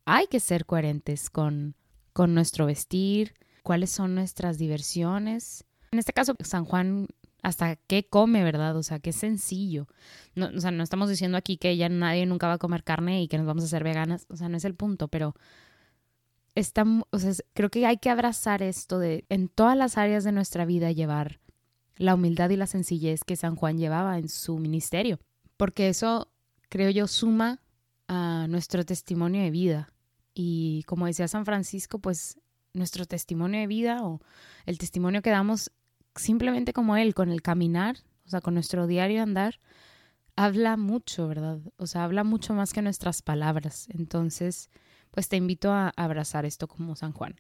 hay 0.05 0.27
que 0.27 0.41
ser 0.41 0.67
coherentes 0.67 1.31
con, 1.31 1.77
con 2.13 2.35
nuestro 2.35 2.67
vestir, 2.67 3.35
cuáles 3.63 3.91
son 3.91 4.15
nuestras 4.15 4.59
diversiones. 4.59 5.65
En 5.93 5.99
este 5.99 6.13
caso, 6.13 6.35
San 6.41 6.65
Juan 6.65 7.09
hasta 7.45 7.77
qué 7.77 8.07
come, 8.09 8.43
¿verdad? 8.43 8.77
O 8.77 8.83
sea, 8.83 8.99
qué 8.99 9.13
sencillo. 9.13 9.87
No, 10.35 10.47
o 10.47 10.61
sea, 10.61 10.71
no 10.71 10.83
estamos 10.83 11.11
diciendo 11.11 11.37
aquí 11.37 11.59
que 11.59 11.77
ya 11.77 11.89
nadie 11.89 12.25
nunca 12.25 12.47
va 12.47 12.55
a 12.55 12.59
comer 12.59 12.85
carne 12.85 13.23
y 13.23 13.29
que 13.29 13.37
nos 13.37 13.47
vamos 13.47 13.65
a 13.65 13.67
hacer 13.67 13.85
veganas, 13.85 14.27
o 14.31 14.37
sea, 14.37 14.49
no 14.49 14.57
es 14.57 14.65
el 14.65 14.75
punto, 14.75 15.09
pero 15.09 15.35
está, 16.55 16.85
o 17.11 17.19
sea, 17.19 17.33
creo 17.53 17.71
que 17.71 17.87
hay 17.87 17.99
que 17.99 18.11
abrazar 18.11 18.63
esto 18.63 18.99
de 18.99 19.25
en 19.29 19.49
todas 19.49 19.77
las 19.77 19.99
áreas 19.99 20.25
de 20.25 20.33
nuestra 20.33 20.65
vida 20.65 20.93
llevar 20.93 21.41
la 21.97 22.15
humildad 22.15 22.51
y 22.51 22.57
la 22.57 22.67
sencillez 22.67 23.23
que 23.25 23.37
San 23.37 23.57
Juan 23.57 23.79
llevaba 23.79 24.19
en 24.19 24.29
su 24.29 24.59
ministerio, 24.59 25.19
porque 25.57 25.89
eso, 25.89 26.33
creo 26.69 26.91
yo, 26.91 27.07
suma 27.07 27.63
a 28.09 28.47
nuestro 28.49 28.85
testimonio 28.85 29.43
de 29.43 29.51
vida. 29.51 29.89
Y 30.35 30.83
como 30.87 31.07
decía 31.07 31.29
San 31.29 31.45
Francisco, 31.45 32.01
pues 32.01 32.39
nuestro 32.73 33.07
testimonio 33.07 33.61
de 33.61 33.69
vida 33.69 34.05
o 34.05 34.21
el 34.67 34.79
testimonio 34.79 35.23
que 35.23 35.31
damos 35.31 35.71
simplemente 36.17 36.73
como 36.73 36.97
él, 36.97 37.15
con 37.15 37.31
el 37.31 37.43
caminar, 37.43 37.99
o 38.27 38.31
sea, 38.31 38.41
con 38.41 38.55
nuestro 38.55 38.87
diario 38.87 39.23
andar, 39.23 39.61
habla 40.37 40.77
mucho, 40.77 41.29
¿verdad? 41.29 41.61
O 41.77 41.87
sea, 41.87 42.05
habla 42.05 42.25
mucho 42.25 42.55
más 42.55 42.73
que 42.73 42.83
nuestras 42.83 43.23
palabras. 43.23 43.87
Entonces, 43.91 44.71
pues 45.15 45.29
te 45.29 45.37
invito 45.37 45.73
a 45.73 45.93
abrazar 45.97 46.45
esto 46.45 46.67
como 46.67 46.97
San 46.97 47.13
Juan. 47.13 47.37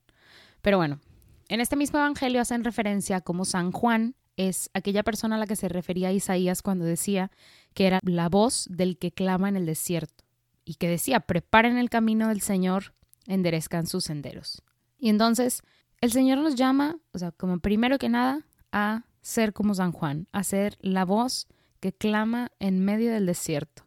Pero 0.63 0.77
bueno, 0.77 1.01
en 1.49 1.61
este 1.61 1.75
mismo 1.75 1.99
evangelio 1.99 2.41
hacen 2.41 2.63
referencia 2.63 3.17
a 3.17 3.21
cómo 3.21 3.45
San 3.45 3.73
Juan 3.73 4.15
es 4.37 4.71
aquella 4.75 5.03
persona 5.03 5.35
a 5.35 5.39
la 5.39 5.49
que 5.49 5.57
se 5.57 5.69
refería 5.69 6.13
Isaías 6.13 6.63
cuando 6.63 6.85
decía 6.85 7.33
que 7.75 7.89
era 7.89 7.99
la 8.05 8.29
voz 8.29 8.69
del 8.71 8.97
que 8.97 9.11
clama 9.11 9.49
en 9.49 9.57
el 9.57 9.67
desierto 9.67 10.25
y 10.65 10.77
que 10.77 10.89
decía, 10.89 11.19
preparen 11.19 11.77
el 11.77 11.91
camino 11.91 12.29
del 12.29 12.43
Señor, 12.43 12.95
enderezcan 13.27 13.89
sus 13.89 14.05
senderos. 14.05 14.63
Y 14.97 15.09
entonces 15.09 15.63
el 16.01 16.13
Señor 16.13 16.39
nos 16.39 16.55
llama, 16.55 16.99
o 17.13 17.19
sea, 17.19 17.33
como 17.33 17.59
primero 17.59 17.99
que 17.99 18.09
nada, 18.09 18.47
a 18.71 19.03
ser 19.21 19.53
como 19.53 19.75
San 19.75 19.91
Juan, 19.91 20.29
a 20.31 20.45
ser 20.45 20.79
la 20.81 21.05
voz 21.05 21.49
que 21.81 21.93
clama 21.93 22.53
en 22.61 22.85
medio 22.85 23.13
del 23.13 23.27
desierto. 23.27 23.85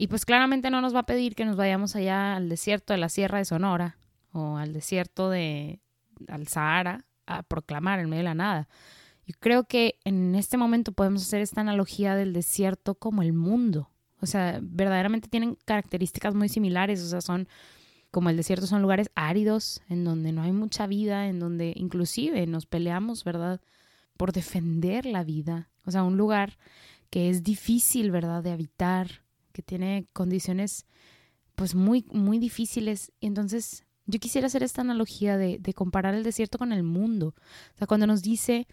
Y 0.00 0.06
pues 0.06 0.24
claramente 0.24 0.70
no 0.70 0.80
nos 0.80 0.94
va 0.94 1.00
a 1.00 1.06
pedir 1.06 1.34
que 1.34 1.44
nos 1.44 1.56
vayamos 1.56 1.94
allá 1.94 2.34
al 2.34 2.48
desierto 2.48 2.94
de 2.94 2.98
la 2.98 3.10
Sierra 3.10 3.36
de 3.36 3.44
Sonora 3.44 3.98
o 4.32 4.56
al 4.56 4.72
desierto 4.72 5.28
de 5.28 5.80
al 6.26 6.48
Sahara 6.48 7.04
a 7.26 7.42
proclamar 7.42 8.00
en 8.00 8.08
medio 8.08 8.20
de 8.20 8.24
la 8.24 8.34
nada. 8.34 8.68
Yo 9.26 9.34
creo 9.38 9.64
que 9.64 9.98
en 10.04 10.34
este 10.34 10.56
momento 10.56 10.92
podemos 10.92 11.22
hacer 11.22 11.42
esta 11.42 11.60
analogía 11.60 12.14
del 12.14 12.32
desierto 12.32 12.94
como 12.94 13.20
el 13.20 13.34
mundo. 13.34 13.90
O 14.22 14.26
sea, 14.26 14.58
verdaderamente 14.62 15.28
tienen 15.28 15.58
características 15.66 16.34
muy 16.34 16.48
similares. 16.48 17.02
O 17.02 17.06
sea, 17.06 17.20
son 17.20 17.46
como 18.10 18.30
el 18.30 18.38
desierto, 18.38 18.66
son 18.66 18.80
lugares 18.80 19.10
áridos 19.14 19.82
en 19.90 20.04
donde 20.04 20.32
no 20.32 20.42
hay 20.42 20.52
mucha 20.52 20.86
vida, 20.86 21.28
en 21.28 21.38
donde 21.40 21.74
inclusive 21.76 22.46
nos 22.46 22.64
peleamos, 22.64 23.22
¿verdad? 23.22 23.60
por 24.20 24.32
defender 24.32 25.06
la 25.06 25.24
vida. 25.24 25.70
O 25.86 25.90
sea, 25.90 26.02
un 26.02 26.18
lugar 26.18 26.58
que 27.08 27.30
es 27.30 27.42
difícil, 27.42 28.10
¿verdad?, 28.10 28.42
de 28.42 28.52
habitar, 28.52 29.22
que 29.52 29.62
tiene 29.62 30.06
condiciones 30.12 30.86
pues 31.54 31.74
muy, 31.74 32.06
muy 32.12 32.38
difíciles. 32.38 33.12
Y 33.20 33.26
entonces 33.26 33.84
yo 34.06 34.18
quisiera 34.18 34.46
hacer 34.46 34.62
esta 34.62 34.80
analogía 34.80 35.36
de, 35.36 35.58
de 35.58 35.74
comparar 35.74 36.14
el 36.14 36.22
desierto 36.22 36.58
con 36.58 36.72
el 36.72 36.82
mundo. 36.82 37.34
O 37.74 37.78
sea, 37.78 37.86
cuando 37.86 38.06
nos 38.06 38.22
dice 38.22 38.66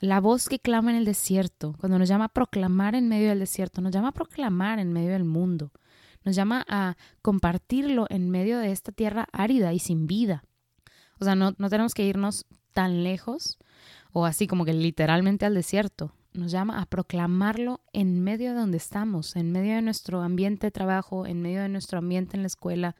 la 0.00 0.20
voz 0.20 0.48
que 0.48 0.58
clama 0.58 0.90
en 0.90 0.96
el 0.96 1.04
desierto, 1.04 1.76
cuando 1.78 1.98
nos 1.98 2.08
llama 2.08 2.24
a 2.24 2.32
proclamar 2.32 2.96
en 2.96 3.08
medio 3.08 3.28
del 3.28 3.38
desierto, 3.38 3.80
nos 3.80 3.92
llama 3.92 4.08
a 4.08 4.12
proclamar 4.12 4.80
en 4.80 4.92
medio 4.92 5.12
del 5.12 5.24
mundo, 5.24 5.70
nos 6.24 6.34
llama 6.34 6.64
a 6.68 6.96
compartirlo 7.22 8.06
en 8.10 8.28
medio 8.28 8.58
de 8.58 8.72
esta 8.72 8.90
tierra 8.90 9.28
árida 9.32 9.72
y 9.72 9.78
sin 9.78 10.08
vida. 10.08 10.42
O 11.20 11.24
sea, 11.24 11.36
no, 11.36 11.54
no 11.56 11.70
tenemos 11.70 11.94
que 11.94 12.04
irnos 12.04 12.46
tan 12.72 13.04
lejos 13.04 13.58
o 14.12 14.26
así 14.26 14.48
como 14.48 14.64
que 14.64 14.72
literalmente 14.72 15.46
al 15.46 15.54
desierto. 15.54 16.12
Nos 16.34 16.50
llama 16.50 16.80
a 16.80 16.86
proclamarlo 16.86 17.80
en 17.92 18.22
medio 18.22 18.52
de 18.52 18.60
donde 18.60 18.78
estamos, 18.78 19.36
en 19.36 19.52
medio 19.52 19.74
de 19.74 19.82
nuestro 19.82 20.22
ambiente 20.22 20.68
de 20.68 20.70
trabajo, 20.70 21.26
en 21.26 21.42
medio 21.42 21.60
de 21.60 21.68
nuestro 21.68 21.98
ambiente 21.98 22.36
en 22.36 22.42
la 22.42 22.46
escuela, 22.46 22.96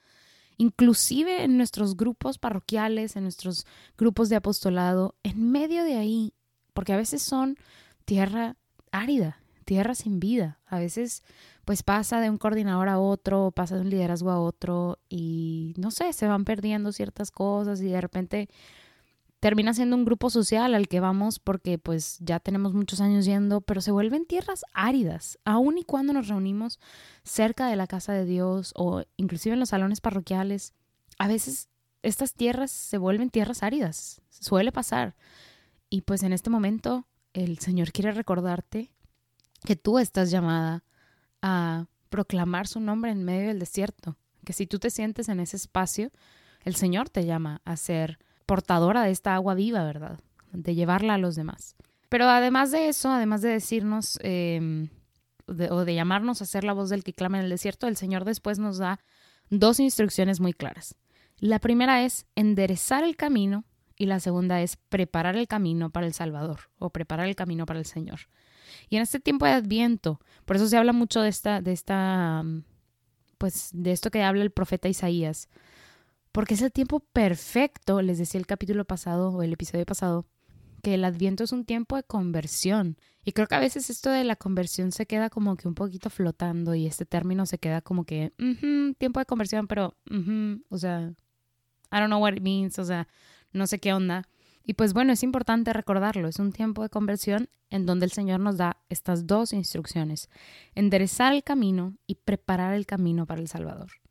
inclusive 0.58 1.44
en 1.44 1.56
nuestros 1.56 1.96
grupos 1.96 2.38
parroquiales, 2.38 3.16
en 3.16 3.22
nuestros 3.22 3.66
grupos 3.96 4.28
de 4.28 4.36
apostolado, 4.36 5.14
en 5.22 5.50
medio 5.50 5.82
de 5.84 5.96
ahí, 5.96 6.34
porque 6.74 6.92
a 6.92 6.96
veces 6.98 7.22
son 7.22 7.56
tierra 8.04 8.56
árida, 8.90 9.40
tierra 9.64 9.94
sin 9.94 10.20
vida. 10.20 10.60
A 10.66 10.78
veces 10.78 11.22
pues 11.64 11.82
pasa 11.82 12.20
de 12.20 12.28
un 12.28 12.38
coordinador 12.38 12.88
a 12.88 12.98
otro, 12.98 13.52
pasa 13.52 13.76
de 13.76 13.82
un 13.82 13.90
liderazgo 13.90 14.30
a 14.30 14.40
otro 14.40 14.98
y 15.08 15.74
no 15.78 15.90
sé, 15.90 16.12
se 16.12 16.26
van 16.26 16.44
perdiendo 16.44 16.92
ciertas 16.92 17.30
cosas 17.30 17.80
y 17.80 17.88
de 17.88 18.00
repente 18.00 18.48
termina 19.42 19.74
siendo 19.74 19.96
un 19.96 20.04
grupo 20.04 20.30
social 20.30 20.72
al 20.72 20.86
que 20.86 21.00
vamos 21.00 21.40
porque 21.40 21.76
pues 21.76 22.16
ya 22.20 22.38
tenemos 22.38 22.74
muchos 22.74 23.00
años 23.00 23.24
yendo, 23.24 23.60
pero 23.60 23.80
se 23.80 23.90
vuelven 23.90 24.24
tierras 24.24 24.64
áridas, 24.72 25.36
aun 25.44 25.78
y 25.78 25.82
cuando 25.82 26.12
nos 26.12 26.28
reunimos 26.28 26.78
cerca 27.24 27.66
de 27.66 27.74
la 27.74 27.88
casa 27.88 28.12
de 28.12 28.24
Dios 28.24 28.72
o 28.76 29.02
inclusive 29.16 29.54
en 29.54 29.58
los 29.58 29.70
salones 29.70 30.00
parroquiales. 30.00 30.74
A 31.18 31.26
veces 31.26 31.68
estas 32.02 32.34
tierras 32.34 32.70
se 32.70 32.98
vuelven 32.98 33.30
tierras 33.30 33.64
áridas, 33.64 34.22
suele 34.28 34.70
pasar. 34.70 35.16
Y 35.90 36.02
pues 36.02 36.22
en 36.22 36.32
este 36.32 36.48
momento 36.48 37.08
el 37.32 37.58
Señor 37.58 37.90
quiere 37.90 38.12
recordarte 38.12 38.92
que 39.64 39.74
tú 39.74 39.98
estás 39.98 40.30
llamada 40.30 40.84
a 41.42 41.86
proclamar 42.10 42.68
su 42.68 42.78
nombre 42.78 43.10
en 43.10 43.24
medio 43.24 43.48
del 43.48 43.58
desierto, 43.58 44.16
que 44.44 44.52
si 44.52 44.68
tú 44.68 44.78
te 44.78 44.90
sientes 44.90 45.28
en 45.28 45.40
ese 45.40 45.56
espacio, 45.56 46.12
el 46.62 46.76
Señor 46.76 47.08
te 47.10 47.26
llama 47.26 47.60
a 47.64 47.76
ser 47.76 48.20
portadora 48.46 49.02
de 49.02 49.10
esta 49.10 49.34
agua 49.34 49.54
viva, 49.54 49.84
¿verdad? 49.84 50.20
De 50.52 50.74
llevarla 50.74 51.14
a 51.14 51.18
los 51.18 51.34
demás. 51.34 51.76
Pero 52.08 52.28
además 52.28 52.70
de 52.70 52.88
eso, 52.88 53.10
además 53.10 53.40
de 53.42 53.48
decirnos 53.48 54.18
em, 54.22 54.88
o 55.46 55.84
de 55.84 55.94
llamarnos 55.94 56.42
a 56.42 56.46
ser 56.46 56.64
la 56.64 56.72
voz 56.72 56.90
del 56.90 57.04
que 57.04 57.14
clama 57.14 57.38
en 57.38 57.44
el 57.44 57.50
desierto, 57.50 57.86
el 57.86 57.96
Señor 57.96 58.24
después 58.24 58.58
nos 58.58 58.78
da 58.78 59.00
dos 59.50 59.80
instrucciones 59.80 60.40
muy 60.40 60.52
claras. 60.52 60.94
La 61.38 61.58
primera 61.58 62.04
es 62.04 62.26
enderezar 62.36 63.04
el 63.04 63.16
camino 63.16 63.64
y 63.96 64.06
la 64.06 64.20
segunda 64.20 64.60
es 64.62 64.76
preparar 64.76 65.36
el 65.36 65.48
camino 65.48 65.90
para 65.90 66.06
el 66.06 66.12
Salvador 66.12 66.70
o 66.78 66.90
preparar 66.90 67.28
el 67.28 67.34
camino 67.34 67.66
para 67.66 67.78
el 67.78 67.86
Señor. 67.86 68.20
Y 68.88 68.96
en 68.96 69.02
este 69.02 69.20
tiempo 69.20 69.44
de 69.46 69.52
Adviento, 69.52 70.20
por 70.44 70.56
eso 70.56 70.68
se 70.68 70.76
habla 70.76 70.92
mucho 70.92 71.20
de 71.20 71.28
esta, 71.28 71.60
de 71.60 71.72
esta, 71.72 72.44
pues 73.38 73.70
de 73.72 73.92
esto 73.92 74.10
que 74.10 74.22
habla 74.22 74.42
el 74.42 74.50
profeta 74.50 74.88
Isaías, 74.88 75.48
porque 76.32 76.54
es 76.54 76.62
el 76.62 76.72
tiempo 76.72 77.00
perfecto, 77.00 78.02
les 78.02 78.18
decía 78.18 78.40
el 78.40 78.46
capítulo 78.46 78.84
pasado 78.84 79.30
o 79.30 79.42
el 79.42 79.52
episodio 79.52 79.84
pasado, 79.86 80.26
que 80.82 80.94
el 80.94 81.04
adviento 81.04 81.44
es 81.44 81.52
un 81.52 81.64
tiempo 81.64 81.96
de 81.96 82.02
conversión. 82.02 82.96
Y 83.24 83.32
creo 83.32 83.46
que 83.46 83.54
a 83.54 83.60
veces 83.60 83.88
esto 83.88 84.10
de 84.10 84.24
la 84.24 84.34
conversión 84.34 84.90
se 84.90 85.06
queda 85.06 85.30
como 85.30 85.56
que 85.56 85.68
un 85.68 85.74
poquito 85.74 86.10
flotando 86.10 86.74
y 86.74 86.86
este 86.86 87.06
término 87.06 87.46
se 87.46 87.58
queda 87.58 87.80
como 87.80 88.04
que, 88.04 88.32
tiempo 88.98 89.20
de 89.20 89.26
conversión, 89.26 89.68
pero, 89.68 89.94
o 90.68 90.78
sea, 90.78 91.12
I 91.92 91.96
don't 91.98 92.06
know 92.06 92.20
what 92.20 92.32
it 92.32 92.42
means, 92.42 92.78
o 92.78 92.84
sea, 92.84 93.06
no 93.52 93.66
sé 93.66 93.78
qué 93.78 93.92
onda. 93.92 94.26
Y 94.64 94.74
pues 94.74 94.92
bueno, 94.92 95.12
es 95.12 95.22
importante 95.22 95.72
recordarlo, 95.72 96.28
es 96.28 96.38
un 96.38 96.52
tiempo 96.52 96.82
de 96.82 96.88
conversión 96.88 97.48
en 97.70 97.86
donde 97.86 98.06
el 98.06 98.12
Señor 98.12 98.40
nos 98.40 98.56
da 98.56 98.78
estas 98.88 99.26
dos 99.26 99.52
instrucciones, 99.52 100.30
enderezar 100.74 101.32
el 101.32 101.42
camino 101.42 101.96
y 102.06 102.16
preparar 102.16 102.74
el 102.74 102.86
camino 102.86 103.26
para 103.26 103.40
el 103.40 103.48
Salvador. 103.48 104.01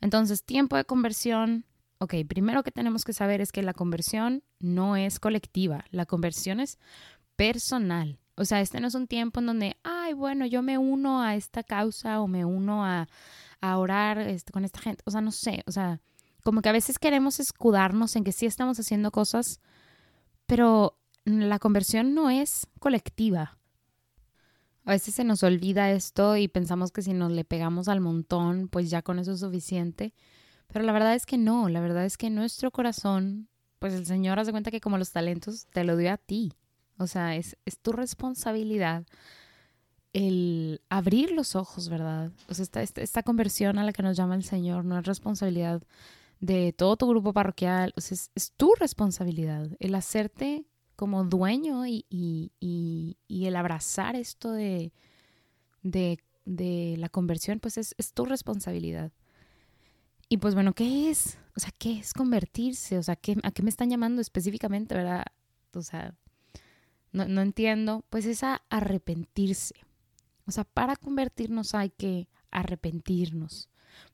Entonces, 0.00 0.44
tiempo 0.44 0.76
de 0.76 0.84
conversión. 0.84 1.64
Ok, 1.98 2.14
primero 2.28 2.62
que 2.62 2.70
tenemos 2.70 3.04
que 3.04 3.12
saber 3.12 3.40
es 3.40 3.52
que 3.52 3.62
la 3.62 3.72
conversión 3.72 4.42
no 4.58 4.96
es 4.96 5.18
colectiva, 5.20 5.84
la 5.90 6.06
conversión 6.06 6.60
es 6.60 6.78
personal. 7.36 8.18
O 8.36 8.44
sea, 8.44 8.60
este 8.60 8.80
no 8.80 8.88
es 8.88 8.94
un 8.94 9.06
tiempo 9.06 9.40
en 9.40 9.46
donde, 9.46 9.76
ay, 9.84 10.12
bueno, 10.12 10.44
yo 10.44 10.60
me 10.60 10.76
uno 10.76 11.22
a 11.22 11.36
esta 11.36 11.62
causa 11.62 12.20
o 12.20 12.26
me 12.26 12.44
uno 12.44 12.84
a, 12.84 13.08
a 13.60 13.78
orar 13.78 14.18
este, 14.18 14.52
con 14.52 14.64
esta 14.64 14.80
gente. 14.80 15.02
O 15.06 15.10
sea, 15.10 15.20
no 15.20 15.30
sé, 15.30 15.62
o 15.66 15.72
sea, 15.72 16.00
como 16.42 16.60
que 16.60 16.68
a 16.68 16.72
veces 16.72 16.98
queremos 16.98 17.40
escudarnos 17.40 18.16
en 18.16 18.24
que 18.24 18.32
sí 18.32 18.44
estamos 18.44 18.78
haciendo 18.78 19.10
cosas, 19.12 19.60
pero 20.46 20.98
la 21.24 21.58
conversión 21.58 22.14
no 22.14 22.28
es 22.28 22.66
colectiva. 22.80 23.56
A 24.84 24.92
veces 24.92 25.14
se 25.14 25.24
nos 25.24 25.42
olvida 25.42 25.90
esto 25.90 26.36
y 26.36 26.48
pensamos 26.48 26.92
que 26.92 27.02
si 27.02 27.14
nos 27.14 27.32
le 27.32 27.44
pegamos 27.44 27.88
al 27.88 28.00
montón, 28.00 28.68
pues 28.68 28.90
ya 28.90 29.02
con 29.02 29.18
eso 29.18 29.32
es 29.32 29.40
suficiente. 29.40 30.12
Pero 30.68 30.84
la 30.84 30.92
verdad 30.92 31.14
es 31.14 31.24
que 31.26 31.38
no, 31.38 31.68
la 31.68 31.80
verdad 31.80 32.04
es 32.04 32.18
que 32.18 32.30
nuestro 32.30 32.70
corazón, 32.70 33.48
pues 33.78 33.94
el 33.94 34.06
Señor 34.06 34.38
hace 34.38 34.50
cuenta 34.50 34.70
que 34.70 34.80
como 34.80 34.98
los 34.98 35.10
talentos 35.10 35.66
te 35.66 35.84
lo 35.84 35.96
dio 35.96 36.12
a 36.12 36.18
ti. 36.18 36.52
O 36.98 37.06
sea, 37.06 37.36
es, 37.36 37.56
es 37.64 37.78
tu 37.78 37.92
responsabilidad 37.92 39.06
el 40.12 40.80
abrir 40.90 41.32
los 41.32 41.56
ojos, 41.56 41.88
¿verdad? 41.88 42.30
O 42.48 42.54
sea, 42.54 42.82
esta, 42.82 43.02
esta, 43.02 43.22
conversión 43.22 43.78
a 43.78 43.84
la 43.84 43.92
que 43.92 44.02
nos 44.02 44.16
llama 44.16 44.36
el 44.36 44.44
Señor 44.44 44.84
no 44.84 44.98
es 44.98 45.04
responsabilidad 45.04 45.82
de 46.40 46.72
todo 46.72 46.96
tu 46.96 47.08
grupo 47.08 47.32
parroquial, 47.32 47.92
o 47.96 48.00
sea, 48.00 48.14
es, 48.14 48.30
es 48.34 48.52
tu 48.52 48.74
responsabilidad 48.78 49.68
el 49.80 49.94
hacerte 49.94 50.66
como 50.96 51.24
dueño 51.24 51.86
y, 51.86 53.16
el 53.28 53.56
abrazar 53.56 54.16
esto 54.16 54.52
de, 54.52 54.92
de, 55.82 56.96
la 56.98 57.08
conversión, 57.08 57.60
pues 57.60 57.78
es, 57.78 57.94
tu 58.12 58.24
responsabilidad. 58.24 59.12
Y 60.28 60.38
pues 60.38 60.54
bueno, 60.54 60.72
¿qué 60.72 61.10
es? 61.10 61.38
O 61.56 61.60
sea, 61.60 61.70
¿qué 61.78 61.98
es 61.98 62.12
convertirse? 62.12 62.98
O 62.98 63.02
sea, 63.02 63.16
¿qué, 63.16 63.36
¿a 63.42 63.50
qué 63.52 63.62
me 63.62 63.70
están 63.70 63.90
llamando 63.90 64.20
específicamente, 64.20 64.94
verdad? 64.94 65.24
O 65.74 65.82
sea, 65.82 66.14
no, 67.12 67.26
no 67.28 67.42
entiendo, 67.42 68.04
pues 68.10 68.26
es 68.26 68.42
a 68.42 68.62
arrepentirse. 68.70 69.74
O 70.46 70.50
sea, 70.50 70.64
para 70.64 70.96
convertirnos 70.96 71.74
hay 71.74 71.90
que 71.90 72.28
arrepentirnos. 72.50 73.68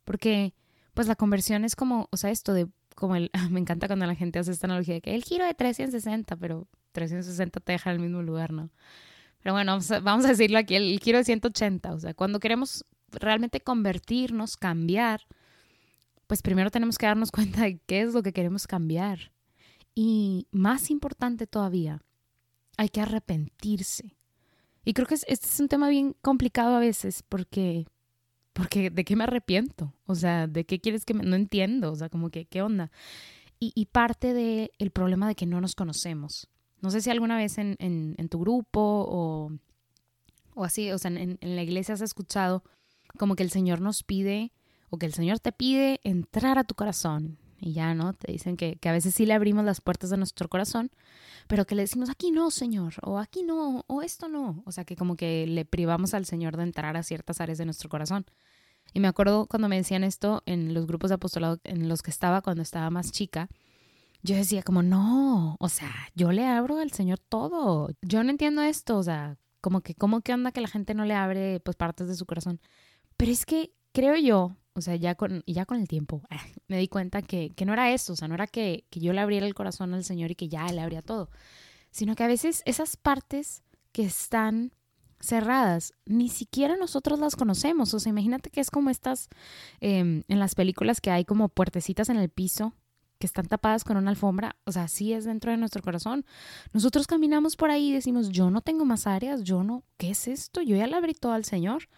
Porque, 0.04 0.54
pues 0.94 1.06
la 1.08 1.16
conversión 1.16 1.64
es 1.64 1.76
como, 1.76 2.08
o 2.10 2.16
sea, 2.16 2.30
esto 2.30 2.52
de, 2.52 2.68
como 3.00 3.16
el, 3.16 3.30
me 3.50 3.59
encanta 3.59 3.88
cuando 3.88 4.07
la 4.07 4.14
gente 4.14 4.38
hace 4.38 4.52
esta 4.52 4.69
analogía 4.69 4.95
de 4.95 5.00
que 5.00 5.14
el 5.14 5.25
giro 5.25 5.45
de 5.45 5.54
360, 5.54 6.37
pero 6.37 6.69
360 6.92 7.59
te 7.59 7.73
deja 7.73 7.90
en 7.90 7.97
el 7.97 8.02
mismo 8.02 8.23
lugar, 8.23 8.52
¿no? 8.52 8.71
Pero 9.42 9.54
bueno, 9.54 9.78
vamos 10.02 10.25
a, 10.25 10.28
decirlo 10.28 10.59
aquí, 10.59 10.76
el, 10.76 11.00
giro 11.00 11.19
de 11.19 11.25
180, 11.25 11.95
o 11.95 11.99
sea, 11.99 12.14
cuando 12.14 12.38
queremos 12.38 12.85
realmente 13.11 13.61
convertirnos, 13.61 14.57
cambiar, 14.59 15.23
pues 16.26 16.42
primero 16.42 16.71
tenemos 16.71 16.99
que 16.99 17.07
darnos 17.07 17.33
cuenta 17.33 17.62
de 17.62 17.80
qué 17.87 18.02
es 18.02 18.12
lo 18.12 18.23
que 18.23 18.35
queremos 18.35 18.66
cambiar. 18.66 19.33
Y 19.95 20.47
más 20.52 20.90
importante 20.90 21.47
todavía, 21.47 22.02
hay 22.76 22.90
que 22.90 23.00
arrepentirse. 23.00 24.16
Y 24.85 24.92
creo 24.92 25.07
que 25.07 25.14
este 25.14 25.33
es 25.33 25.61
un 25.61 25.69
tema 25.69 25.88
bien 25.88 26.14
complicado 26.21 26.76
a 26.76 26.80
veces 26.80 27.23
porque, 27.28 27.87
porque 28.61 28.90
¿de 28.90 29.05
qué 29.07 29.17
me 29.17 29.25
arrepiento? 29.25 29.95
O 30.05 30.14
sea, 30.14 30.47
¿de 30.47 30.67
qué 30.67 30.81
quieres 30.81 31.07
que 31.07 31.14
me... 31.14 31.25
No 31.25 31.35
entiendo, 31.35 31.90
o 31.90 31.97
sea, 31.97 32.11
como 32.11 32.29
que, 32.29 32.45
¿qué 32.45 32.61
onda? 32.61 32.90
Y, 33.59 33.73
y 33.75 33.87
parte 33.87 34.35
del 34.35 34.71
el 34.79 34.90
problema 34.90 35.26
de 35.26 35.35
que 35.35 35.47
no 35.47 35.62
nos 35.62 35.75
conocemos. 35.75 36.47
No 36.83 36.90
sé 36.90 37.00
si 37.00 37.09
alguna 37.09 37.38
vez 37.38 37.57
en, 37.57 37.76
en, 37.79 38.17
en 38.19 38.29
tu 38.29 38.38
grupo 38.38 38.81
o, 39.09 39.50
o, 40.55 40.64
así, 40.64 40.90
o 40.93 40.99
sea, 40.99 41.11
en, 41.11 41.38
en 41.40 41.57
la 41.57 41.62
iglesia 41.62 41.95
has 41.95 42.02
escuchado 42.02 42.62
como 43.17 43.35
que 43.35 43.43
el 43.43 43.50
Señor 43.50 43.81
nos 43.81 44.02
pide 44.02 44.52
o 44.90 44.99
que 44.99 45.07
el 45.07 45.14
Señor 45.14 45.38
te 45.38 45.52
pide 45.52 45.99
entrar 46.05 46.59
a 46.59 46.64
tu 46.64 46.75
corazón. 46.75 47.38
Y 47.62 47.73
ya, 47.73 47.95
¿no? 47.95 48.12
Te 48.12 48.31
dicen 48.31 48.59
que, 48.59 48.76
que, 48.76 48.90
a 48.90 48.93
veces 48.93 49.14
sí 49.14 49.25
le 49.25 49.33
abrimos 49.33 49.64
las 49.64 49.81
puertas 49.81 50.11
de 50.11 50.19
nuestro 50.19 50.49
corazón, 50.50 50.90
pero 51.47 51.67
que 51.67 51.75
le 51.75 51.83
decimos, 51.83 52.11
aquí 52.11 52.31
no, 52.31 52.50
Señor, 52.50 52.95
o 53.02 53.19
aquí 53.19 53.43
no, 53.43 53.85
o 53.87 54.02
esto 54.02 54.29
no. 54.29 54.62
O 54.67 54.73
sea, 54.73 54.85
que 54.85 54.97
como 54.97 55.17
que 55.17 55.47
le 55.47 55.64
privamos 55.64 56.12
al 56.12 56.26
Señor 56.26 56.59
de 56.59 56.64
entrar 56.64 56.99
a 56.99 57.02
ciertas 57.02 57.40
áreas 57.40 57.57
de 57.57 57.64
nuestro 57.64 57.88
corazón. 57.88 58.26
Y 58.92 59.00
me 59.00 59.09
acuerdo 59.09 59.47
cuando 59.47 59.68
me 59.68 59.76
decían 59.76 60.04
esto 60.04 60.42
en 60.47 60.75
los 60.75 60.87
grupos 60.87 61.11
de 61.11 61.14
apostolado 61.14 61.59
en 61.64 61.88
los 61.88 62.02
que 62.02 62.11
estaba 62.11 62.42
cuando 62.42 62.62
estaba 62.62 62.90
más 62.90 63.12
chica, 63.12 63.49
yo 64.23 64.37
decía 64.37 64.62
como, 64.62 64.82
no, 64.82 65.56
o 65.59 65.68
sea, 65.68 65.92
yo 66.14 66.32
le 66.32 66.47
abro 66.47 66.78
al 66.78 66.92
Señor 66.92 67.18
todo. 67.18 67.90
Yo 68.02 68.23
no 68.23 68.30
entiendo 68.30 68.62
esto, 68.62 68.99
o 68.99 69.02
sea, 69.02 69.38
como 69.61 69.80
que, 69.80 69.94
¿cómo 69.94 70.20
que 70.20 70.35
onda 70.35 70.52
que 70.52 70.61
la 70.61 70.68
gente 70.68 70.94
no 70.94 71.04
le 71.04 71.14
abre 71.14 71.61
pues 71.61 71.76
partes 71.76 72.09
de 72.09 72.14
su 72.14 72.26
corazón? 72.26 72.61
Pero 73.16 73.32
es 73.32 73.47
que 73.47 73.73
creo 73.92 74.16
yo, 74.16 74.56
o 74.75 74.80
sea, 74.80 74.97
ya 74.97 75.14
con, 75.14 75.42
ya 75.47 75.64
con 75.66 75.80
el 75.80 75.88
tiempo, 75.88 76.23
me 76.68 76.78
di 76.78 76.88
cuenta 76.88 77.23
que, 77.23 77.50
que 77.50 77.64
no 77.64 77.73
era 77.73 77.92
eso, 77.92 78.12
o 78.12 78.16
sea, 78.16 78.28
no 78.28 78.35
era 78.35 78.47
que, 78.47 78.85
que 78.90 79.00
yo 79.00 79.12
le 79.12 79.20
abriera 79.20 79.47
el 79.47 79.54
corazón 79.54 79.94
al 79.94 80.04
Señor 80.04 80.30
y 80.30 80.35
que 80.35 80.49
ya 80.49 80.66
le 80.66 80.80
abría 80.80 81.02
todo, 81.02 81.30
sino 81.90 82.14
que 82.14 82.25
a 82.25 82.28
veces 82.28 82.62
esas 82.66 82.97
partes 82.97 83.62
que 83.92 84.04
están 84.04 84.73
cerradas, 85.20 85.92
ni 86.06 86.28
siquiera 86.28 86.76
nosotros 86.76 87.18
las 87.18 87.36
conocemos. 87.36 87.94
O 87.94 88.00
sea, 88.00 88.10
imagínate 88.10 88.50
que 88.50 88.60
es 88.60 88.70
como 88.70 88.90
estas 88.90 89.28
em, 89.80 90.22
en 90.28 90.38
las 90.38 90.54
películas 90.54 91.00
que 91.00 91.10
hay 91.10 91.24
como 91.24 91.48
puertecitas 91.48 92.08
en 92.08 92.16
el 92.16 92.30
piso 92.30 92.74
que 93.20 93.26
están 93.26 93.46
tapadas 93.46 93.84
con 93.84 93.98
una 93.98 94.10
alfombra, 94.10 94.56
o 94.64 94.72
sea, 94.72 94.84
así 94.84 95.12
es 95.12 95.26
dentro 95.26 95.50
de 95.50 95.58
nuestro 95.58 95.82
corazón. 95.82 96.24
Nosotros 96.72 97.06
caminamos 97.06 97.54
por 97.54 97.70
ahí 97.70 97.90
y 97.90 97.92
decimos, 97.92 98.30
yo 98.30 98.50
no 98.50 98.62
tengo 98.62 98.86
más 98.86 99.06
áreas, 99.06 99.42
yo 99.44 99.62
no, 99.62 99.84
¿qué 99.98 100.10
es 100.10 100.26
esto? 100.26 100.62
Yo 100.62 100.74
ya 100.74 100.86
le 100.86 100.96
abrí 100.96 101.12
todo 101.12 101.32
al 101.32 101.44
Señor. 101.44 101.88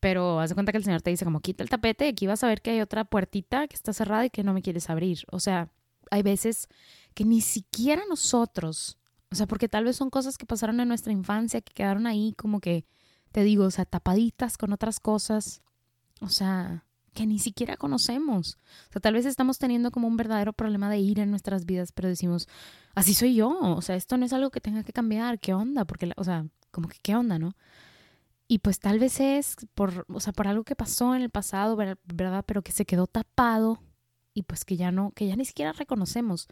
Pero 0.00 0.38
haz 0.38 0.50
de 0.50 0.54
cuenta 0.54 0.70
que 0.70 0.78
el 0.78 0.84
Señor 0.84 1.00
te 1.00 1.10
dice, 1.10 1.24
como 1.24 1.40
quita 1.40 1.62
el 1.62 1.70
tapete, 1.70 2.08
aquí 2.08 2.26
vas 2.26 2.44
a 2.44 2.46
ver 2.46 2.60
que 2.60 2.70
hay 2.70 2.80
otra 2.82 3.04
puertita 3.04 3.66
que 3.66 3.74
está 3.74 3.94
cerrada 3.94 4.26
y 4.26 4.30
que 4.30 4.44
no 4.44 4.52
me 4.52 4.60
quieres 4.60 4.90
abrir. 4.90 5.24
O 5.32 5.40
sea, 5.40 5.70
hay 6.10 6.22
veces 6.22 6.68
que 7.14 7.24
ni 7.24 7.40
siquiera 7.40 8.02
nosotros, 8.08 8.97
o 9.30 9.34
sea, 9.34 9.46
porque 9.46 9.68
tal 9.68 9.84
vez 9.84 9.96
son 9.96 10.10
cosas 10.10 10.38
que 10.38 10.46
pasaron 10.46 10.80
en 10.80 10.88
nuestra 10.88 11.12
infancia, 11.12 11.60
que 11.60 11.72
quedaron 11.74 12.06
ahí 12.06 12.34
como 12.36 12.60
que, 12.60 12.86
te 13.32 13.42
digo, 13.42 13.64
o 13.64 13.70
sea, 13.70 13.84
tapaditas 13.84 14.56
con 14.56 14.72
otras 14.72 15.00
cosas. 15.00 15.62
O 16.20 16.28
sea, 16.28 16.84
que 17.14 17.26
ni 17.26 17.38
siquiera 17.38 17.76
conocemos. 17.76 18.58
O 18.88 18.92
sea, 18.92 19.00
tal 19.00 19.14
vez 19.14 19.26
estamos 19.26 19.58
teniendo 19.58 19.90
como 19.90 20.08
un 20.08 20.16
verdadero 20.16 20.52
problema 20.52 20.88
de 20.90 20.98
ira 20.98 21.22
en 21.22 21.30
nuestras 21.30 21.66
vidas, 21.66 21.92
pero 21.92 22.08
decimos, 22.08 22.48
así 22.94 23.14
soy 23.14 23.34
yo, 23.34 23.50
o 23.58 23.82
sea, 23.82 23.96
esto 23.96 24.16
no 24.16 24.24
es 24.24 24.32
algo 24.32 24.50
que 24.50 24.60
tenga 24.60 24.84
que 24.84 24.92
cambiar, 24.92 25.40
¿qué 25.40 25.52
onda? 25.52 25.84
Porque, 25.84 26.12
o 26.16 26.24
sea, 26.24 26.46
como 26.70 26.88
que, 26.88 26.98
¿qué 27.02 27.16
onda, 27.16 27.38
no? 27.38 27.56
Y 28.46 28.60
pues 28.60 28.78
tal 28.80 28.98
vez 28.98 29.20
es 29.20 29.56
por, 29.74 30.06
o 30.08 30.20
sea, 30.20 30.32
por 30.32 30.48
algo 30.48 30.64
que 30.64 30.76
pasó 30.76 31.14
en 31.14 31.22
el 31.22 31.30
pasado, 31.30 31.76
¿verdad? 31.76 32.44
Pero 32.46 32.62
que 32.62 32.72
se 32.72 32.86
quedó 32.86 33.06
tapado 33.06 33.80
y 34.32 34.44
pues 34.44 34.64
que 34.64 34.76
ya 34.76 34.90
no, 34.92 35.10
que 35.10 35.26
ya 35.26 35.36
ni 35.36 35.44
siquiera 35.44 35.72
reconocemos. 35.72 36.46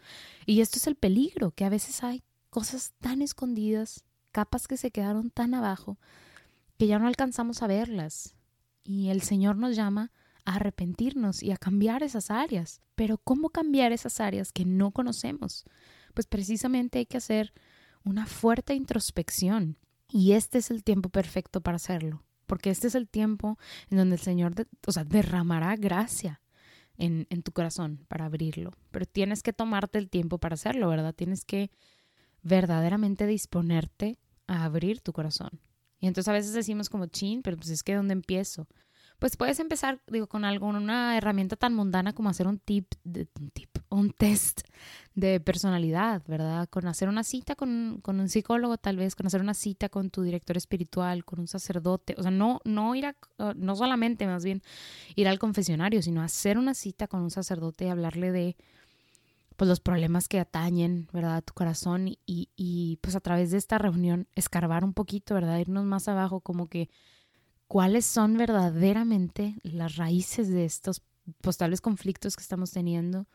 Y 0.45 0.61
esto 0.61 0.77
es 0.77 0.87
el 0.87 0.95
peligro, 0.95 1.51
que 1.51 1.65
a 1.65 1.69
veces 1.69 2.03
hay 2.03 2.23
cosas 2.49 2.93
tan 2.99 3.21
escondidas, 3.21 4.03
capas 4.31 4.67
que 4.67 4.77
se 4.77 4.91
quedaron 4.91 5.29
tan 5.29 5.53
abajo, 5.53 5.97
que 6.77 6.87
ya 6.87 6.99
no 6.99 7.07
alcanzamos 7.07 7.61
a 7.61 7.67
verlas. 7.67 8.35
Y 8.83 9.09
el 9.09 9.21
Señor 9.21 9.57
nos 9.57 9.75
llama 9.75 10.11
a 10.45 10.55
arrepentirnos 10.55 11.43
y 11.43 11.51
a 11.51 11.57
cambiar 11.57 12.03
esas 12.03 12.31
áreas. 12.31 12.81
Pero 12.95 13.17
¿cómo 13.17 13.49
cambiar 13.49 13.91
esas 13.91 14.19
áreas 14.19 14.51
que 14.51 14.65
no 14.65 14.91
conocemos? 14.91 15.65
Pues 16.13 16.25
precisamente 16.27 16.99
hay 16.99 17.05
que 17.05 17.17
hacer 17.17 17.53
una 18.03 18.25
fuerte 18.25 18.73
introspección. 18.73 19.77
Y 20.09 20.31
este 20.31 20.59
es 20.59 20.71
el 20.71 20.83
tiempo 20.83 21.09
perfecto 21.09 21.59
para 21.59 21.75
hacerlo, 21.75 22.23
porque 22.45 22.69
este 22.69 22.87
es 22.87 22.95
el 22.95 23.09
tiempo 23.09 23.57
en 23.89 23.97
donde 23.97 24.15
el 24.15 24.21
Señor 24.21 24.53
o 24.85 24.91
sea, 24.91 25.03
derramará 25.03 25.75
gracia 25.75 26.41
en, 26.97 27.27
en 27.29 27.43
tu 27.43 27.51
corazón 27.51 28.05
para 28.07 28.25
abrirlo. 28.25 28.71
Pero 28.91 29.05
tienes 29.05 29.43
que 29.43 29.51
tomarte 29.51 29.99
el 29.99 30.09
tiempo 30.09 30.37
para 30.37 30.53
hacerlo, 30.53 30.87
¿verdad? 30.87 31.13
Tienes 31.13 31.43
que 31.43 31.71
verdaderamente 32.47 33.27
disponerte 33.27 34.17
a 34.47 34.63
abrir 34.63 35.01
tu 35.01 35.13
corazón. 35.13 35.59
Y 35.99 36.07
entonces 36.07 36.29
a 36.29 36.33
veces 36.33 36.53
decimos 36.53 36.89
como 36.89 37.07
chin, 37.07 37.41
pero 37.41 37.57
pues 37.57 37.69
es 37.69 37.83
que 37.83 37.95
¿dónde 37.95 38.13
empiezo? 38.13 38.67
pues 39.19 39.35
puedes 39.35 39.59
empezar, 39.59 39.99
digo, 40.07 40.27
con 40.27 40.45
algo, 40.45 40.67
una 40.67 41.17
herramienta 41.17 41.55
tan 41.55 41.73
mundana 41.73 42.13
como 42.13 42.29
hacer 42.29 42.47
un 42.47 42.59
tip, 42.59 42.93
un 43.03 43.49
tip, 43.51 43.77
un 43.89 44.11
test 44.11 44.61
de 45.15 45.39
personalidad, 45.39 46.21
¿verdad? 46.27 46.69
Con 46.69 46.87
hacer 46.87 47.09
una 47.09 47.23
cita 47.23 47.55
con, 47.55 47.99
con, 48.03 48.19
un 48.19 48.29
psicólogo, 48.29 48.77
tal 48.77 48.97
vez, 48.97 49.15
con 49.15 49.25
hacer 49.25 49.41
una 49.41 49.55
cita 49.55 49.89
con 49.89 50.11
tu 50.11 50.21
director 50.21 50.55
espiritual, 50.55 51.25
con 51.25 51.39
un 51.39 51.47
sacerdote, 51.47 52.13
o 52.17 52.21
sea, 52.21 52.31
no, 52.31 52.61
no 52.63 52.93
ir 52.93 53.07
a, 53.07 53.15
no 53.55 53.75
solamente 53.75 54.27
más 54.27 54.43
bien 54.43 54.61
ir 55.15 55.27
al 55.27 55.39
confesionario, 55.39 56.03
sino 56.03 56.21
hacer 56.21 56.59
una 56.59 56.75
cita 56.75 57.07
con 57.07 57.21
un 57.21 57.31
sacerdote 57.31 57.85
y 57.85 57.89
hablarle 57.89 58.31
de 58.31 58.55
pues 59.57 59.67
los 59.67 59.79
problemas 59.79 60.27
que 60.27 60.39
atañen, 60.39 61.09
¿verdad? 61.11 61.37
A 61.37 61.41
tu 61.41 61.53
corazón 61.53 62.07
y, 62.07 62.19
y 62.25 62.99
pues 63.01 63.15
a 63.15 63.19
través 63.19 63.51
de 63.51 63.57
esta 63.57 63.77
reunión 63.77 64.27
escarbar 64.35 64.85
un 64.85 64.93
poquito, 64.93 65.33
¿verdad? 65.33 65.59
Irnos 65.59 65.83
más 65.83 66.07
abajo 66.07 66.39
como 66.41 66.67
que 66.67 66.89
cuáles 67.67 68.05
son 68.05 68.37
verdaderamente 68.37 69.57
las 69.63 69.97
raíces 69.97 70.47
de 70.49 70.65
estos 70.65 71.01
postales 71.41 71.81
conflictos 71.81 72.35
que 72.35 72.43
estamos 72.43 72.71
teniendo, 72.71 73.27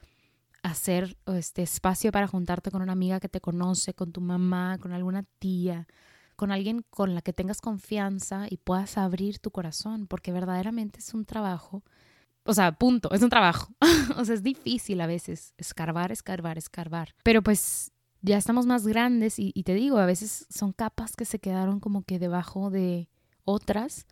hacer 0.63 1.17
este 1.27 1.63
espacio 1.63 2.13
para 2.13 2.29
juntarte 2.29 2.71
con 2.71 2.83
una 2.83 2.93
amiga 2.93 3.21
que 3.21 3.29
te 3.29 3.41
conoce, 3.41 3.95
con 3.95 4.13
tu 4.13 4.21
mamá, 4.21 4.79
con 4.79 4.93
alguna 4.93 5.25
tía, 5.39 5.89
con 6.37 6.53
alguien 6.53 6.85
con 6.89 7.15
la 7.15 7.23
que 7.23 7.33
tengas 7.33 7.61
confianza 7.61 8.47
y 8.49 8.57
puedas 8.59 8.97
abrir 8.97 9.39
tu 9.39 9.51
corazón, 9.51 10.07
porque 10.07 10.33
verdaderamente 10.33 11.01
es 11.01 11.15
un 11.15 11.25
trabajo, 11.25 11.83
o 12.45 12.55
sea, 12.55 12.73
punto, 12.73 13.13
es 13.13 13.23
un 13.23 13.31
trabajo, 13.31 13.73
o 14.17 14.25
sea, 14.25 14.35
es 14.35 14.43
difícil 14.43 15.01
a 15.01 15.07
veces 15.07 15.55
escarbar, 15.59 16.13
escarbar, 16.13 16.59
escarbar, 16.59 17.15
pero 17.23 17.43
pues 17.43 17.93
ya 18.21 18.37
estamos 18.37 18.67
más 18.67 18.87
grandes 18.87 19.39
y, 19.39 19.53
te 19.65 19.75
digo, 19.75 19.99
a 19.99 20.07
veces 20.07 20.47
son 20.49 20.73
capas 20.73 21.17
que 21.17 21.25
se 21.25 21.41
quedaron 21.41 21.81
como 21.81 22.03
que 22.03 22.21
debajo 22.21 22.71
de, 22.71 23.09
otras, 23.45 24.07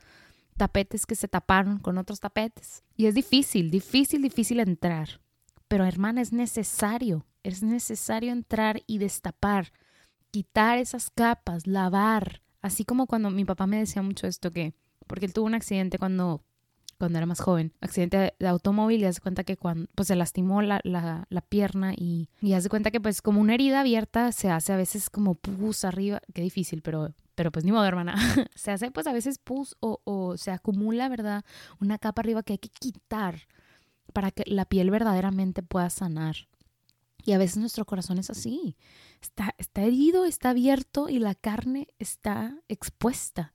tapetes 0.57 1.07
que 1.07 1.15
se 1.15 1.29
taparon 1.29 1.79
con 1.79 1.99
otros 1.99 2.21
tapetes. 2.21 2.85
Y 2.97 3.07
es 3.07 3.15
difícil, 3.15 3.71
difícil, 3.71 4.23
difícil 4.23 4.61
entrar. 4.61 5.21
Pero 5.69 5.85
hermana, 5.85 6.21
es 6.21 6.33
necesario, 6.33 7.27
es 7.43 7.63
necesario 7.63 8.33
entrar 8.33 8.83
y 8.87 8.99
destapar, 8.99 9.73
quitar 10.31 10.79
esas 10.79 11.11
capas, 11.11 11.67
lavar. 11.67 12.43
Así 12.61 12.85
como 12.85 13.07
cuando 13.07 13.31
mi 13.31 13.45
papá 13.45 13.67
me 13.67 13.79
decía 13.79 14.03
mucho 14.03 14.27
esto 14.27 14.53
que, 14.53 14.75
porque 15.07 15.27
él 15.27 15.33
tuvo 15.33 15.47
un 15.47 15.55
accidente 15.55 15.99
cuando 15.99 16.45
cuando 17.01 17.19
era 17.19 17.27
más 17.27 17.41
joven, 17.41 17.73
accidente 17.81 18.35
de 18.39 18.47
automóvil 18.47 19.01
y 19.01 19.07
hace 19.07 19.23
cuenta 19.23 19.43
que 19.43 19.57
cuando 19.57 19.89
pues 19.95 20.09
se 20.09 20.17
lastimó 20.17 20.61
la, 20.61 20.81
la, 20.85 21.41
pierna 21.49 21.95
y, 21.97 22.29
y 22.43 22.53
hace 22.53 22.69
cuenta 22.69 22.91
que 22.91 23.01
pues 23.01 23.23
como 23.23 23.41
una 23.41 23.55
herida 23.55 23.81
abierta 23.81 24.33
se 24.33 24.51
hace 24.51 24.75
a 24.75 24.77
veces 24.77 25.09
como 25.09 25.35
pus 25.35 25.85
arriba, 25.85 26.21
qué 26.35 26.43
difícil, 26.43 26.83
pero 26.83 27.15
pero 27.35 27.51
pues 27.51 27.65
ni 27.65 27.73
modo, 27.73 27.87
hermana. 27.87 28.15
se 28.55 28.71
hace 28.71 28.91
pues 28.91 29.07
a 29.07 29.15
veces 29.15 29.39
pus 29.39 29.75
o, 29.81 30.03
o 30.05 30.37
se 30.37 30.51
acumula, 30.51 31.09
¿verdad? 31.09 31.43
Una 31.81 31.97
capa 31.97 32.21
arriba 32.21 32.43
que 32.43 32.53
hay 32.53 32.59
que 32.59 32.69
quitar 32.69 33.49
para 34.13 34.31
que 34.31 34.45
la 34.47 34.67
piel 34.67 34.91
verdaderamente 34.91 35.63
pueda 35.63 35.89
sanar. 35.89 36.49
Y 37.25 37.33
a 37.33 37.39
veces 37.39 37.57
nuestro 37.57 37.87
corazón 37.87 38.19
es 38.19 38.29
así. 38.29 38.77
Está, 39.23 39.55
está 39.57 39.83
herido, 39.83 40.27
está 40.27 40.51
abierto 40.51 41.09
y 41.09 41.19
la 41.19 41.35
carne 41.35 41.89
está 41.99 42.59
expuesta. 42.69 43.55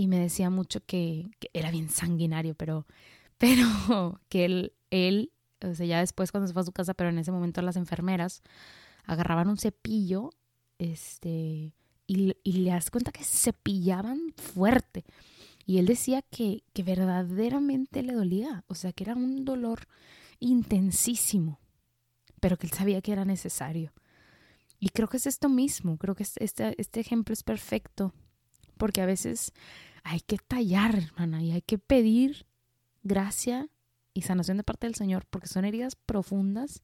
Y 0.00 0.06
me 0.06 0.18
decía 0.18 0.48
mucho 0.48 0.80
que, 0.86 1.30
era 1.52 1.70
bien 1.70 1.90
sanguinario, 1.90 2.54
pero, 2.54 2.86
pero 3.36 4.18
que 4.30 4.46
él, 4.46 4.72
él, 4.88 5.30
o 5.62 5.74
sea, 5.74 5.84
ya 5.84 6.00
después 6.00 6.32
cuando 6.32 6.46
se 6.46 6.54
fue 6.54 6.62
a 6.62 6.64
su 6.64 6.72
casa, 6.72 6.94
pero 6.94 7.10
en 7.10 7.18
ese 7.18 7.30
momento 7.32 7.60
las 7.60 7.76
enfermeras 7.76 8.42
agarraban 9.04 9.50
un 9.50 9.58
cepillo, 9.58 10.30
este, 10.78 11.74
y, 12.06 12.34
y 12.42 12.52
le 12.52 12.70
das 12.70 12.90
cuenta 12.90 13.12
que 13.12 13.24
se 13.24 13.52
pillaban 13.52 14.32
fuerte. 14.38 15.04
Y 15.66 15.76
él 15.76 15.84
decía 15.84 16.22
que, 16.22 16.64
que 16.72 16.82
verdaderamente 16.82 18.02
le 18.02 18.14
dolía, 18.14 18.64
o 18.68 18.74
sea, 18.74 18.94
que 18.94 19.04
era 19.04 19.14
un 19.14 19.44
dolor 19.44 19.86
intensísimo, 20.38 21.60
pero 22.40 22.56
que 22.56 22.68
él 22.68 22.72
sabía 22.72 23.02
que 23.02 23.12
era 23.12 23.26
necesario. 23.26 23.92
Y 24.78 24.88
creo 24.88 25.08
que 25.08 25.18
es 25.18 25.26
esto 25.26 25.50
mismo, 25.50 25.98
creo 25.98 26.14
que 26.14 26.22
este, 26.22 26.74
este 26.80 27.00
ejemplo 27.00 27.34
es 27.34 27.42
perfecto, 27.42 28.14
porque 28.78 29.02
a 29.02 29.06
veces 29.06 29.52
hay 30.04 30.20
que 30.20 30.38
tallar, 30.38 30.96
hermana, 30.96 31.42
y 31.42 31.52
hay 31.52 31.62
que 31.62 31.78
pedir 31.78 32.46
gracia 33.02 33.68
y 34.14 34.22
sanación 34.22 34.56
de 34.56 34.64
parte 34.64 34.86
del 34.86 34.94
Señor, 34.94 35.26
porque 35.30 35.46
son 35.46 35.64
heridas 35.64 35.96
profundas, 35.96 36.82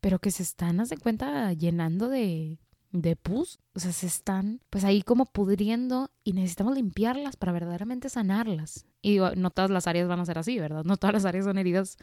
pero 0.00 0.18
que 0.18 0.30
se 0.30 0.42
están, 0.42 0.80
haz 0.80 0.88
de 0.88 0.96
cuenta, 0.96 1.52
llenando 1.52 2.08
de, 2.08 2.58
de 2.92 3.16
pus, 3.16 3.60
o 3.74 3.80
sea, 3.80 3.92
se 3.92 4.06
están 4.06 4.60
pues 4.70 4.84
ahí 4.84 5.02
como 5.02 5.26
pudriendo 5.26 6.10
y 6.24 6.32
necesitamos 6.32 6.74
limpiarlas 6.74 7.36
para 7.36 7.52
verdaderamente 7.52 8.08
sanarlas. 8.08 8.86
Y 9.02 9.18
no 9.36 9.50
todas 9.50 9.70
las 9.70 9.86
áreas 9.86 10.08
van 10.08 10.20
a 10.20 10.26
ser 10.26 10.38
así, 10.38 10.58
¿verdad? 10.58 10.84
No 10.84 10.96
todas 10.96 11.14
las 11.14 11.24
áreas 11.24 11.44
son 11.44 11.58
heridas 11.58 11.96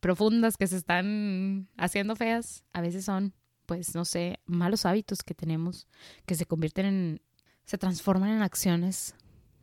profundas 0.00 0.56
que 0.56 0.66
se 0.66 0.76
están 0.76 1.68
haciendo 1.76 2.16
feas. 2.16 2.64
A 2.72 2.80
veces 2.80 3.04
son, 3.04 3.34
pues, 3.66 3.94
no 3.94 4.04
sé, 4.04 4.40
malos 4.46 4.86
hábitos 4.86 5.22
que 5.22 5.34
tenemos 5.34 5.86
que 6.26 6.34
se 6.34 6.46
convierten 6.46 6.86
en, 6.86 7.22
se 7.64 7.78
transforman 7.78 8.30
en 8.30 8.42
acciones 8.42 9.14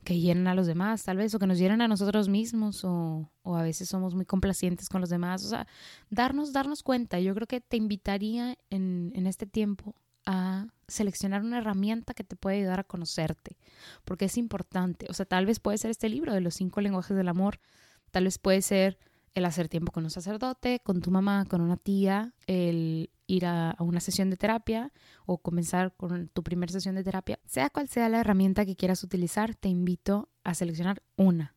que 0.03 0.19
llenan 0.19 0.47
a 0.47 0.55
los 0.55 0.67
demás, 0.67 1.03
tal 1.03 1.17
vez, 1.17 1.33
o 1.35 1.39
que 1.39 1.47
nos 1.47 1.59
llenan 1.59 1.81
a 1.81 1.87
nosotros 1.87 2.27
mismos, 2.29 2.83
o, 2.83 3.29
o, 3.43 3.55
a 3.55 3.63
veces 3.63 3.89
somos 3.89 4.15
muy 4.15 4.25
complacientes 4.25 4.89
con 4.89 5.01
los 5.01 5.09
demás. 5.09 5.45
O 5.45 5.49
sea, 5.49 5.67
darnos, 6.09 6.53
darnos 6.53 6.83
cuenta. 6.83 7.19
Yo 7.19 7.35
creo 7.35 7.47
que 7.47 7.61
te 7.61 7.77
invitaría 7.77 8.57
en, 8.69 9.11
en 9.15 9.27
este 9.27 9.45
tiempo 9.45 9.95
a 10.25 10.67
seleccionar 10.87 11.41
una 11.41 11.59
herramienta 11.59 12.13
que 12.13 12.23
te 12.23 12.35
puede 12.35 12.57
ayudar 12.57 12.79
a 12.79 12.83
conocerte, 12.83 13.57
porque 14.05 14.25
es 14.25 14.37
importante. 14.37 15.07
O 15.09 15.13
sea, 15.13 15.25
tal 15.25 15.45
vez 15.45 15.59
puede 15.59 15.77
ser 15.77 15.91
este 15.91 16.09
libro 16.09 16.33
de 16.33 16.41
los 16.41 16.55
cinco 16.55 16.81
lenguajes 16.81 17.15
del 17.15 17.27
amor, 17.27 17.59
tal 18.11 18.25
vez 18.25 18.37
puede 18.37 18.61
ser 18.61 18.97
el 19.33 19.45
hacer 19.45 19.69
tiempo 19.69 19.91
con 19.91 20.03
un 20.03 20.09
sacerdote, 20.09 20.81
con 20.83 21.01
tu 21.01 21.09
mamá, 21.09 21.45
con 21.45 21.61
una 21.61 21.77
tía, 21.77 22.33
el 22.47 23.09
ir 23.31 23.45
a, 23.45 23.75
una 23.79 24.01
sesión 24.01 24.29
de 24.29 24.37
terapia 24.37 24.91
o 25.25 25.37
comenzar 25.37 25.95
con 25.95 26.27
tu 26.27 26.43
primera 26.43 26.71
sesión 26.71 26.95
de 26.95 27.03
terapia. 27.03 27.39
Sea 27.45 27.69
cual 27.69 27.87
sea 27.87 28.09
la 28.09 28.19
herramienta 28.19 28.65
que 28.65 28.75
quieras 28.75 29.03
utilizar, 29.03 29.55
te 29.55 29.69
invito 29.69 30.29
a 30.43 30.53
seleccionar 30.53 31.01
una. 31.15 31.55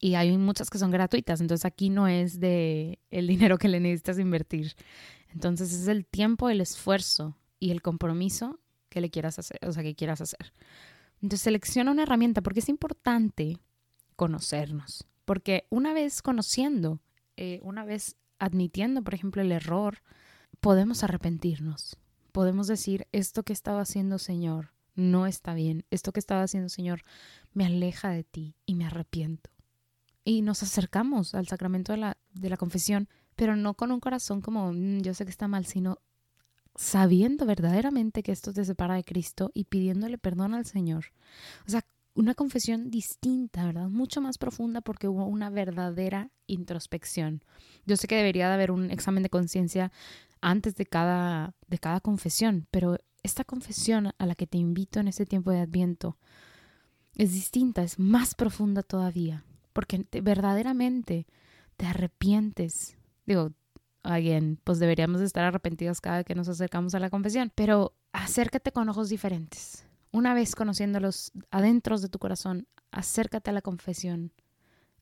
Y 0.00 0.14
hay 0.14 0.36
muchas 0.36 0.70
que 0.70 0.78
son 0.78 0.90
gratuitas, 0.90 1.40
entonces 1.40 1.64
aquí 1.64 1.90
no 1.90 2.08
es 2.08 2.40
de 2.40 2.98
el 3.10 3.26
dinero 3.26 3.58
que 3.58 3.68
le 3.68 3.80
necesitas 3.80 4.18
invertir. 4.18 4.74
Entonces 5.28 5.72
es 5.72 5.86
el 5.88 6.04
tiempo, 6.04 6.50
el 6.50 6.60
esfuerzo 6.60 7.36
y 7.60 7.70
el 7.70 7.82
compromiso 7.82 8.58
que 8.88 9.00
le 9.00 9.10
quieras 9.10 9.38
hacer, 9.38 9.58
o 9.66 9.72
sea, 9.72 9.82
que 9.82 9.94
quieras 9.94 10.20
hacer. 10.20 10.52
Entonces 11.22 11.42
selecciona 11.42 11.90
una 11.92 12.04
herramienta 12.04 12.40
porque 12.40 12.60
es 12.60 12.68
importante 12.68 13.58
conocernos, 14.16 15.06
porque 15.24 15.66
una 15.70 15.92
vez 15.92 16.22
conociendo, 16.22 17.00
eh, 17.36 17.60
una 17.62 17.84
vez 17.84 18.16
admitiendo, 18.38 19.02
por 19.02 19.14
ejemplo, 19.14 19.42
el 19.42 19.52
error, 19.52 20.02
podemos 20.60 21.04
arrepentirnos. 21.04 21.96
Podemos 22.32 22.66
decir, 22.66 23.06
esto 23.12 23.42
que 23.42 23.52
estaba 23.52 23.80
haciendo, 23.80 24.18
Señor, 24.18 24.72
no 24.94 25.26
está 25.26 25.54
bien. 25.54 25.84
Esto 25.90 26.12
que 26.12 26.20
estaba 26.20 26.42
haciendo, 26.42 26.68
Señor, 26.68 27.02
me 27.52 27.66
aleja 27.66 28.10
de 28.10 28.24
ti 28.24 28.54
y 28.66 28.74
me 28.74 28.84
arrepiento. 28.84 29.50
Y 30.24 30.42
nos 30.42 30.62
acercamos 30.62 31.34
al 31.34 31.48
sacramento 31.48 31.92
de 31.92 31.98
la, 31.98 32.16
de 32.34 32.50
la 32.50 32.56
confesión, 32.56 33.08
pero 33.34 33.56
no 33.56 33.74
con 33.74 33.92
un 33.92 34.00
corazón 34.00 34.40
como, 34.40 34.72
mm, 34.72 35.00
yo 35.00 35.14
sé 35.14 35.24
que 35.24 35.30
está 35.30 35.48
mal, 35.48 35.66
sino 35.66 35.98
sabiendo 36.74 37.46
verdaderamente 37.46 38.22
que 38.22 38.32
esto 38.32 38.52
te 38.52 38.64
separa 38.64 38.94
de 38.94 39.04
Cristo 39.04 39.50
y 39.54 39.64
pidiéndole 39.64 40.18
perdón 40.18 40.54
al 40.54 40.66
Señor. 40.66 41.06
O 41.66 41.70
sea, 41.70 41.84
una 42.14 42.34
confesión 42.34 42.90
distinta, 42.90 43.64
¿verdad? 43.64 43.88
Mucho 43.88 44.20
más 44.20 44.38
profunda 44.38 44.80
porque 44.80 45.06
hubo 45.06 45.24
una 45.24 45.50
verdadera 45.50 46.30
introspección. 46.48 47.44
Yo 47.86 47.96
sé 47.96 48.08
que 48.08 48.16
debería 48.16 48.48
de 48.48 48.54
haber 48.54 48.72
un 48.72 48.90
examen 48.90 49.22
de 49.22 49.30
conciencia 49.30 49.92
antes 50.40 50.74
de 50.76 50.86
cada, 50.86 51.54
de 51.66 51.78
cada 51.78 52.00
confesión, 52.00 52.66
pero 52.70 52.98
esta 53.22 53.44
confesión 53.44 54.12
a 54.18 54.26
la 54.26 54.34
que 54.34 54.46
te 54.46 54.58
invito 54.58 55.00
en 55.00 55.08
este 55.08 55.26
tiempo 55.26 55.50
de 55.50 55.60
Adviento 55.60 56.16
es 57.14 57.32
distinta, 57.32 57.82
es 57.82 57.98
más 57.98 58.34
profunda 58.34 58.82
todavía, 58.82 59.44
porque 59.72 60.06
verdaderamente 60.22 61.26
te 61.76 61.86
arrepientes. 61.86 62.96
Digo, 63.26 63.52
alguien, 64.02 64.58
pues 64.64 64.78
deberíamos 64.78 65.20
estar 65.20 65.44
arrepentidos 65.44 66.00
cada 66.00 66.18
vez 66.18 66.26
que 66.26 66.34
nos 66.34 66.48
acercamos 66.48 66.94
a 66.94 67.00
la 67.00 67.10
confesión, 67.10 67.52
pero 67.54 67.94
acércate 68.12 68.72
con 68.72 68.88
ojos 68.88 69.08
diferentes. 69.08 69.84
Una 70.10 70.32
vez 70.34 70.54
conociéndolos 70.54 71.32
adentro 71.50 71.98
de 71.98 72.08
tu 72.08 72.18
corazón, 72.18 72.66
acércate 72.90 73.50
a 73.50 73.52
la 73.52 73.62
confesión. 73.62 74.32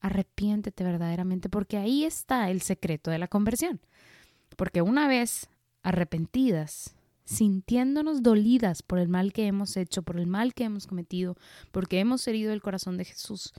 Arrepiéntete 0.00 0.84
verdaderamente, 0.84 1.48
porque 1.48 1.76
ahí 1.76 2.04
está 2.04 2.50
el 2.50 2.62
secreto 2.62 3.10
de 3.10 3.18
la 3.18 3.28
conversión. 3.28 3.80
Porque 4.56 4.82
una 4.82 5.08
vez 5.08 5.48
arrepentidas, 5.82 6.96
sintiéndonos 7.24 8.22
dolidas 8.22 8.82
por 8.82 8.98
el 8.98 9.08
mal 9.08 9.32
que 9.32 9.46
hemos 9.46 9.76
hecho, 9.76 10.02
por 10.02 10.18
el 10.18 10.26
mal 10.26 10.54
que 10.54 10.64
hemos 10.64 10.86
cometido, 10.86 11.36
porque 11.72 12.00
hemos 12.00 12.26
herido 12.26 12.52
el 12.52 12.62
corazón 12.62 12.96
de 12.96 13.04
Jesús, 13.04 13.52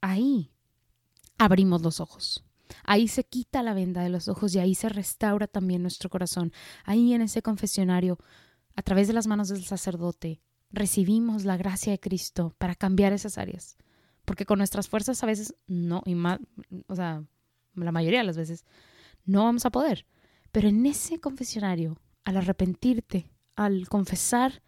ahí 0.00 0.50
abrimos 1.38 1.82
los 1.82 2.00
ojos 2.00 2.44
Ahí 2.84 3.08
se 3.08 3.24
quita 3.24 3.62
la 3.62 3.74
venda 3.74 4.02
de 4.02 4.08
los 4.08 4.28
ojos 4.28 4.54
y 4.54 4.58
ahí 4.58 4.74
se 4.74 4.88
restaura 4.88 5.46
también 5.46 5.82
nuestro 5.82 6.10
corazón. 6.10 6.52
Ahí 6.84 7.14
en 7.14 7.22
ese 7.22 7.42
confesionario, 7.42 8.18
a 8.76 8.82
través 8.82 9.08
de 9.08 9.14
las 9.14 9.26
manos 9.26 9.48
del 9.48 9.64
sacerdote, 9.64 10.40
recibimos 10.70 11.44
la 11.44 11.56
gracia 11.56 11.92
de 11.92 12.00
Cristo 12.00 12.54
para 12.58 12.74
cambiar 12.74 13.12
esas 13.12 13.38
áreas. 13.38 13.76
Porque 14.24 14.46
con 14.46 14.58
nuestras 14.58 14.88
fuerzas 14.88 15.22
a 15.22 15.26
veces 15.26 15.54
no, 15.66 16.02
y 16.04 16.14
más, 16.14 16.38
o 16.86 16.94
sea, 16.94 17.24
la 17.74 17.92
mayoría 17.92 18.20
de 18.20 18.26
las 18.26 18.36
veces, 18.36 18.64
no 19.24 19.44
vamos 19.44 19.66
a 19.66 19.70
poder. 19.70 20.06
Pero 20.52 20.68
en 20.68 20.84
ese 20.86 21.20
confesionario, 21.20 21.98
al 22.24 22.36
arrepentirte, 22.36 23.30
al 23.56 23.88
confesar 23.88 24.62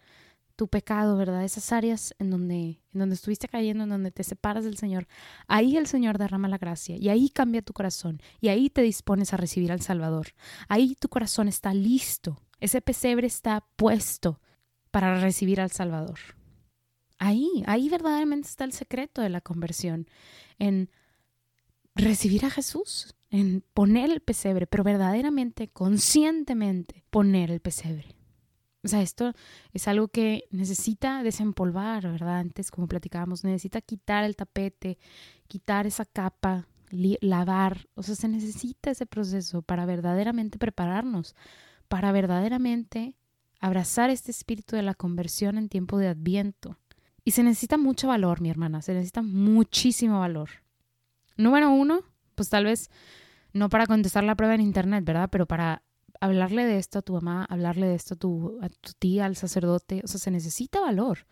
tu 0.56 0.68
pecado, 0.68 1.16
¿verdad? 1.16 1.44
Esas 1.44 1.72
áreas 1.72 2.14
en 2.18 2.30
donde, 2.30 2.80
en 2.92 3.00
donde 3.00 3.14
estuviste 3.14 3.48
cayendo, 3.48 3.84
en 3.84 3.90
donde 3.90 4.10
te 4.10 4.22
separas 4.22 4.64
del 4.64 4.76
Señor, 4.76 5.08
ahí 5.48 5.76
el 5.76 5.86
Señor 5.86 6.18
derrama 6.18 6.48
la 6.48 6.58
gracia 6.58 6.96
y 6.96 7.08
ahí 7.08 7.30
cambia 7.30 7.62
tu 7.62 7.72
corazón 7.72 8.20
y 8.40 8.48
ahí 8.48 8.70
te 8.70 8.82
dispones 8.82 9.32
a 9.32 9.38
recibir 9.38 9.72
al 9.72 9.80
Salvador. 9.80 10.28
Ahí 10.68 10.94
tu 10.94 11.08
corazón 11.08 11.48
está 11.48 11.74
listo, 11.74 12.40
ese 12.60 12.80
pesebre 12.80 13.26
está 13.26 13.64
puesto 13.76 14.40
para 14.90 15.18
recibir 15.20 15.60
al 15.60 15.70
Salvador. 15.70 16.18
Ahí, 17.18 17.62
ahí 17.66 17.88
verdaderamente 17.88 18.48
está 18.48 18.64
el 18.64 18.72
secreto 18.72 19.22
de 19.22 19.30
la 19.30 19.40
conversión, 19.40 20.06
en 20.58 20.90
recibir 21.94 22.44
a 22.44 22.50
Jesús, 22.50 23.14
en 23.30 23.64
poner 23.74 24.10
el 24.10 24.20
pesebre, 24.20 24.66
pero 24.66 24.84
verdaderamente, 24.84 25.68
conscientemente 25.68 27.04
poner 27.10 27.50
el 27.50 27.60
pesebre. 27.60 28.16
O 28.84 28.88
sea, 28.88 29.00
esto 29.00 29.32
es 29.72 29.86
algo 29.86 30.08
que 30.08 30.48
necesita 30.50 31.22
desempolvar, 31.22 32.02
¿verdad? 32.02 32.40
Antes, 32.40 32.70
como 32.70 32.88
platicábamos, 32.88 33.44
necesita 33.44 33.80
quitar 33.80 34.24
el 34.24 34.34
tapete, 34.34 34.98
quitar 35.46 35.86
esa 35.86 36.04
capa, 36.04 36.66
lavar. 36.90 37.88
O 37.94 38.02
sea, 38.02 38.16
se 38.16 38.28
necesita 38.28 38.90
ese 38.90 39.06
proceso 39.06 39.62
para 39.62 39.86
verdaderamente 39.86 40.58
prepararnos, 40.58 41.36
para 41.88 42.10
verdaderamente 42.10 43.14
abrazar 43.60 44.10
este 44.10 44.32
espíritu 44.32 44.74
de 44.74 44.82
la 44.82 44.94
conversión 44.94 45.58
en 45.58 45.68
tiempo 45.68 45.98
de 45.98 46.08
adviento. 46.08 46.76
Y 47.24 47.30
se 47.30 47.44
necesita 47.44 47.78
mucho 47.78 48.08
valor, 48.08 48.40
mi 48.40 48.50
hermana, 48.50 48.82
se 48.82 48.94
necesita 48.94 49.22
muchísimo 49.22 50.18
valor. 50.18 50.50
Número 51.36 51.70
uno, 51.70 52.00
pues 52.34 52.48
tal 52.48 52.64
vez 52.64 52.90
no 53.52 53.68
para 53.68 53.86
contestar 53.86 54.24
la 54.24 54.34
prueba 54.34 54.54
en 54.54 54.60
internet, 54.60 55.04
¿verdad? 55.04 55.28
Pero 55.30 55.46
para 55.46 55.82
hablarle 56.20 56.64
de 56.64 56.78
esto 56.78 57.00
a 57.00 57.02
tu 57.02 57.14
mamá, 57.14 57.46
hablarle 57.48 57.86
de 57.86 57.94
esto 57.94 58.14
a 58.14 58.16
tu, 58.16 58.60
tía, 58.98 59.26
al 59.26 59.36
sacerdote, 59.36 60.02
o 60.04 60.08
sea, 60.08 60.20
se 60.20 60.30
necesita 60.30 60.80
valor. 60.80 61.26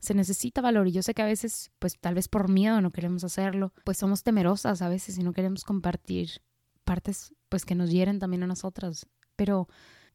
Se 0.00 0.14
necesita 0.14 0.60
valor 0.60 0.86
y 0.86 0.92
yo 0.92 1.02
sé 1.02 1.14
que 1.14 1.22
a 1.22 1.26
veces, 1.26 1.70
pues 1.78 1.98
tal 1.98 2.14
vez 2.14 2.28
por 2.28 2.50
miedo 2.50 2.80
no 2.80 2.92
queremos 2.92 3.24
hacerlo, 3.24 3.72
pues 3.84 3.96
somos 3.96 4.22
temerosas 4.22 4.82
a 4.82 4.88
veces 4.88 5.18
y 5.18 5.22
no 5.22 5.32
queremos 5.32 5.64
compartir 5.64 6.42
partes 6.84 7.34
pues 7.48 7.64
que 7.64 7.74
nos 7.74 7.90
hieren 7.90 8.18
también 8.18 8.42
a 8.42 8.46
nosotras, 8.46 9.06
pero 9.36 9.68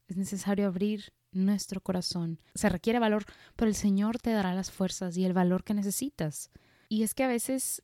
es 0.06 0.16
necesario 0.16 0.66
abrir 0.66 1.12
nuestro 1.32 1.80
corazón. 1.80 2.40
Se 2.54 2.68
requiere 2.68 2.98
valor, 2.98 3.24
pero 3.56 3.68
el 3.68 3.74
Señor 3.74 4.18
te 4.18 4.30
dará 4.30 4.54
las 4.54 4.70
fuerzas 4.70 5.16
y 5.16 5.24
el 5.24 5.32
valor 5.32 5.64
que 5.64 5.74
necesitas. 5.74 6.50
Y 6.88 7.02
es 7.02 7.14
que 7.14 7.24
a 7.24 7.28
veces 7.28 7.82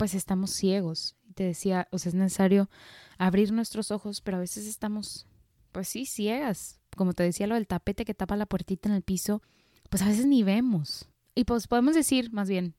pues 0.00 0.14
estamos 0.14 0.50
ciegos. 0.50 1.14
Te 1.34 1.44
decía, 1.44 1.86
o 1.90 1.98
sea, 1.98 2.08
es 2.08 2.14
necesario 2.14 2.70
abrir 3.18 3.52
nuestros 3.52 3.90
ojos, 3.90 4.22
pero 4.22 4.38
a 4.38 4.40
veces 4.40 4.66
estamos 4.66 5.26
pues 5.72 5.88
sí, 5.88 6.06
ciegas. 6.06 6.80
Como 6.96 7.12
te 7.12 7.22
decía 7.22 7.46
lo 7.46 7.54
del 7.54 7.66
tapete 7.66 8.06
que 8.06 8.14
tapa 8.14 8.34
la 8.34 8.46
puertita 8.46 8.88
en 8.88 8.94
el 8.94 9.02
piso, 9.02 9.42
pues 9.90 10.02
a 10.02 10.06
veces 10.06 10.24
ni 10.24 10.42
vemos. 10.42 11.10
Y 11.34 11.44
pues 11.44 11.66
podemos 11.66 11.94
decir, 11.94 12.32
más 12.32 12.48
bien, 12.48 12.76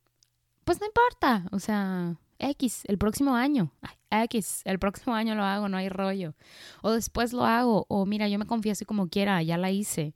pues 0.63 0.79
no 0.79 0.87
importa, 0.87 1.45
o 1.51 1.59
sea, 1.59 2.19
X, 2.39 2.85
el 2.85 2.97
próximo 2.97 3.35
año, 3.35 3.71
X, 4.09 4.63
el 4.65 4.79
próximo 4.79 5.13
año 5.13 5.35
lo 5.35 5.43
hago, 5.43 5.69
no 5.69 5.77
hay 5.77 5.89
rollo. 5.89 6.33
O 6.81 6.89
después 6.89 7.33
lo 7.33 7.45
hago, 7.45 7.85
o 7.87 8.07
mira, 8.07 8.29
yo 8.29 8.39
me 8.39 8.47
confieso 8.47 8.87
como 8.87 9.09
quiera, 9.09 9.43
ya 9.43 9.59
la 9.59 9.69
hice. 9.69 10.15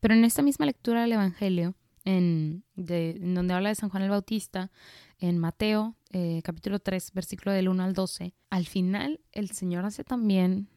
Pero 0.00 0.14
en 0.14 0.24
esta 0.24 0.40
misma 0.40 0.64
lectura 0.64 1.02
del 1.02 1.12
Evangelio, 1.12 1.74
en, 2.06 2.64
donde 2.74 3.52
habla 3.52 3.68
de 3.68 3.74
San 3.74 3.90
Juan 3.90 4.02
el 4.02 4.08
Bautista, 4.08 4.70
en 5.18 5.38
Mateo 5.38 5.96
eh, 6.10 6.40
capítulo 6.42 6.78
3, 6.78 7.12
versículo 7.12 7.52
del 7.52 7.68
1 7.68 7.82
al 7.82 7.92
12, 7.92 8.34
al 8.50 8.66
final 8.66 9.20
el 9.32 9.50
Señor 9.50 9.84
hace 9.84 10.04
también, 10.04 10.68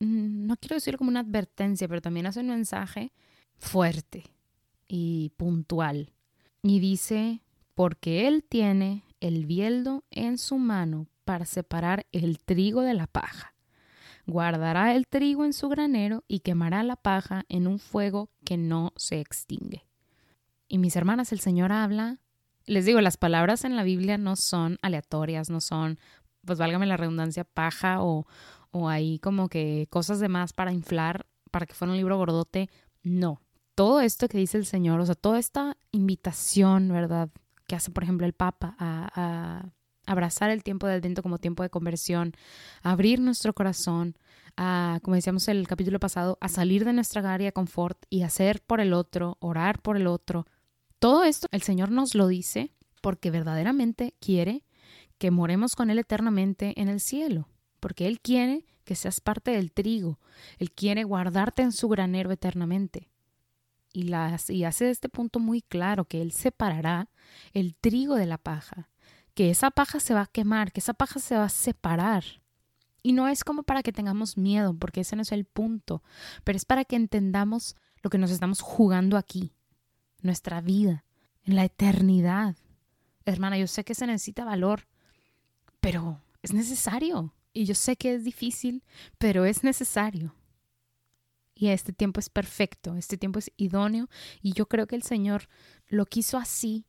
mm, 0.00 0.46
no 0.46 0.56
quiero 0.56 0.74
decirlo 0.74 0.98
como 0.98 1.10
una 1.10 1.20
advertencia, 1.20 1.86
pero 1.88 2.00
también 2.00 2.26
hace 2.26 2.40
un 2.40 2.48
mensaje 2.48 3.12
fuerte 3.56 4.24
y 4.88 5.32
puntual. 5.36 6.12
Y 6.62 6.80
dice, 6.80 7.42
porque 7.74 8.26
Él 8.26 8.44
tiene 8.48 9.04
el 9.20 9.46
bieldo 9.46 10.04
en 10.10 10.38
su 10.38 10.58
mano 10.58 11.06
para 11.24 11.44
separar 11.44 12.06
el 12.10 12.38
trigo 12.38 12.82
de 12.82 12.94
la 12.94 13.06
paja. 13.06 13.54
Guardará 14.26 14.94
el 14.94 15.06
trigo 15.06 15.44
en 15.44 15.52
su 15.52 15.68
granero 15.68 16.24
y 16.26 16.40
quemará 16.40 16.82
la 16.82 16.96
paja 16.96 17.44
en 17.48 17.66
un 17.66 17.78
fuego 17.78 18.30
que 18.44 18.56
no 18.56 18.92
se 18.96 19.20
extingue. 19.20 19.86
Y 20.68 20.78
mis 20.78 20.96
hermanas, 20.96 21.32
el 21.32 21.40
Señor 21.40 21.72
habla, 21.72 22.18
les 22.68 22.84
digo, 22.84 23.00
las 23.00 23.16
palabras 23.16 23.64
en 23.64 23.76
la 23.76 23.82
Biblia 23.82 24.18
no 24.18 24.36
son 24.36 24.78
aleatorias, 24.82 25.50
no 25.50 25.60
son, 25.60 25.98
pues 26.44 26.58
válgame 26.58 26.86
la 26.86 26.96
redundancia, 26.96 27.44
paja 27.44 28.02
o, 28.02 28.26
o 28.70 28.88
ahí 28.88 29.18
como 29.18 29.48
que 29.48 29.86
cosas 29.90 30.20
de 30.20 30.28
más 30.28 30.52
para 30.52 30.72
inflar, 30.72 31.26
para 31.50 31.66
que 31.66 31.74
fuera 31.74 31.92
un 31.92 31.96
libro 31.96 32.16
gordote. 32.16 32.68
No, 33.02 33.40
todo 33.74 34.00
esto 34.00 34.28
que 34.28 34.38
dice 34.38 34.58
el 34.58 34.66
Señor, 34.66 35.00
o 35.00 35.06
sea, 35.06 35.14
toda 35.14 35.38
esta 35.38 35.76
invitación, 35.92 36.88
¿verdad? 36.88 37.30
Que 37.66 37.76
hace, 37.76 37.90
por 37.90 38.02
ejemplo, 38.02 38.26
el 38.26 38.32
Papa 38.32 38.74
a, 38.78 39.70
abrazar 40.04 40.50
el 40.50 40.64
tiempo 40.64 40.86
del 40.86 41.00
viento 41.00 41.22
como 41.22 41.38
tiempo 41.38 41.62
de 41.62 41.70
conversión, 41.70 42.32
a 42.82 42.92
abrir 42.92 43.20
nuestro 43.20 43.52
corazón, 43.52 44.16
a, 44.56 44.98
como 45.02 45.14
decíamos 45.14 45.46
el 45.48 45.68
capítulo 45.68 46.00
pasado, 46.00 46.38
a 46.40 46.48
salir 46.48 46.84
de 46.84 46.92
nuestra 46.92 47.20
área 47.32 47.48
de 47.48 47.52
confort 47.52 48.02
y 48.10 48.22
hacer 48.22 48.62
por 48.62 48.80
el 48.80 48.94
otro, 48.94 49.36
orar 49.38 49.80
por 49.80 49.96
el 49.96 50.06
otro, 50.06 50.46
todo 50.98 51.24
esto 51.24 51.46
el 51.52 51.62
Señor 51.62 51.90
nos 51.90 52.14
lo 52.14 52.26
dice 52.26 52.72
porque 53.00 53.30
verdaderamente 53.30 54.14
quiere 54.20 54.64
que 55.18 55.30
moremos 55.30 55.76
con 55.76 55.90
Él 55.90 55.98
eternamente 55.98 56.80
en 56.80 56.88
el 56.88 57.00
cielo, 57.00 57.48
porque 57.80 58.06
Él 58.06 58.20
quiere 58.20 58.66
que 58.84 58.94
seas 58.94 59.20
parte 59.20 59.50
del 59.50 59.72
trigo, 59.72 60.18
Él 60.58 60.72
quiere 60.72 61.04
guardarte 61.04 61.62
en 61.62 61.72
su 61.72 61.88
granero 61.88 62.32
eternamente. 62.32 63.08
Y, 63.92 64.04
las, 64.04 64.50
y 64.50 64.64
hace 64.64 64.90
este 64.90 65.08
punto 65.08 65.40
muy 65.40 65.62
claro 65.62 66.04
que 66.04 66.22
Él 66.22 66.32
separará 66.32 67.10
el 67.52 67.74
trigo 67.74 68.14
de 68.16 68.26
la 68.26 68.38
paja, 68.38 68.90
que 69.34 69.50
esa 69.50 69.70
paja 69.70 70.00
se 70.00 70.14
va 70.14 70.22
a 70.22 70.26
quemar, 70.26 70.72
que 70.72 70.80
esa 70.80 70.94
paja 70.94 71.20
se 71.20 71.36
va 71.36 71.44
a 71.44 71.48
separar. 71.48 72.24
Y 73.02 73.12
no 73.12 73.28
es 73.28 73.44
como 73.44 73.62
para 73.62 73.82
que 73.82 73.92
tengamos 73.92 74.36
miedo, 74.36 74.74
porque 74.76 75.00
ese 75.02 75.16
no 75.16 75.22
es 75.22 75.32
el 75.32 75.44
punto, 75.44 76.02
pero 76.44 76.56
es 76.56 76.64
para 76.64 76.84
que 76.84 76.96
entendamos 76.96 77.76
lo 78.02 78.10
que 78.10 78.18
nos 78.18 78.30
estamos 78.30 78.60
jugando 78.60 79.16
aquí, 79.16 79.52
nuestra 80.22 80.60
vida, 80.60 81.04
en 81.44 81.56
la 81.56 81.64
eternidad. 81.64 82.56
Hermana, 83.24 83.58
yo 83.58 83.66
sé 83.66 83.84
que 83.84 83.94
se 83.94 84.06
necesita 84.06 84.44
valor, 84.44 84.86
pero 85.80 86.20
es 86.42 86.52
necesario. 86.52 87.34
Y 87.52 87.64
yo 87.64 87.74
sé 87.74 87.96
que 87.96 88.14
es 88.14 88.24
difícil, 88.24 88.84
pero 89.18 89.44
es 89.44 89.64
necesario. 89.64 90.34
Y 91.54 91.68
este 91.68 91.92
tiempo 91.92 92.20
es 92.20 92.30
perfecto, 92.30 92.94
este 92.94 93.18
tiempo 93.18 93.40
es 93.40 93.50
idóneo 93.56 94.08
y 94.40 94.52
yo 94.52 94.66
creo 94.66 94.86
que 94.86 94.94
el 94.94 95.02
Señor 95.02 95.48
lo 95.88 96.06
quiso 96.06 96.38
así 96.38 96.86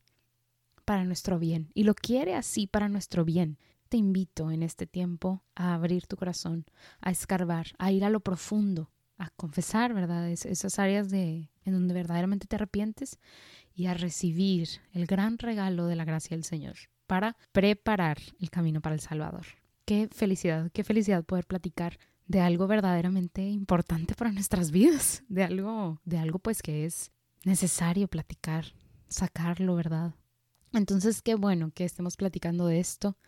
para 0.84 1.04
nuestro 1.04 1.40
bien 1.40 1.72
y 1.74 1.82
lo 1.82 1.94
quiere 1.94 2.36
así 2.36 2.68
para 2.68 2.88
nuestro 2.88 3.24
bien. 3.24 3.58
Te 3.88 3.96
invito 3.96 4.52
en 4.52 4.62
este 4.62 4.86
tiempo 4.86 5.42
a 5.56 5.74
abrir 5.74 6.06
tu 6.06 6.16
corazón, 6.16 6.66
a 7.00 7.10
escarbar, 7.10 7.66
a 7.78 7.90
ir 7.90 8.04
a 8.04 8.10
lo 8.10 8.20
profundo, 8.20 8.92
a 9.20 9.30
confesar, 9.36 9.92
¿verdad? 9.92 10.30
esas 10.30 10.78
áreas 10.78 11.10
de, 11.10 11.50
en 11.64 11.72
donde 11.74 11.94
verdaderamente 11.94 12.46
te 12.46 12.56
arrepientes 12.56 13.18
y 13.74 13.86
a 13.86 13.94
recibir 13.94 14.68
el 14.92 15.06
gran 15.06 15.38
regalo 15.38 15.86
de 15.86 15.94
la 15.94 16.06
gracia 16.06 16.36
del 16.36 16.44
Señor 16.44 16.76
para 17.06 17.36
preparar 17.52 18.18
el 18.40 18.50
camino 18.50 18.80
para 18.80 18.94
el 18.94 19.00
Salvador. 19.00 19.46
Qué 19.84 20.08
felicidad, 20.10 20.70
qué 20.72 20.84
felicidad 20.84 21.24
poder 21.24 21.46
platicar 21.46 21.98
de 22.26 22.40
algo 22.40 22.66
verdaderamente 22.66 23.42
importante 23.42 24.14
para 24.14 24.32
nuestras 24.32 24.70
vidas, 24.70 25.22
de 25.28 25.44
algo, 25.44 26.00
de 26.04 26.18
algo 26.18 26.38
pues 26.38 26.62
que 26.62 26.86
es 26.86 27.10
necesario 27.44 28.08
platicar, 28.08 28.72
sacarlo, 29.08 29.74
¿verdad? 29.74 30.14
Entonces, 30.72 31.20
qué 31.20 31.34
bueno 31.34 31.72
que 31.74 31.84
estemos 31.84 32.16
platicando 32.16 32.66
de 32.66 32.80
esto. 32.80 33.18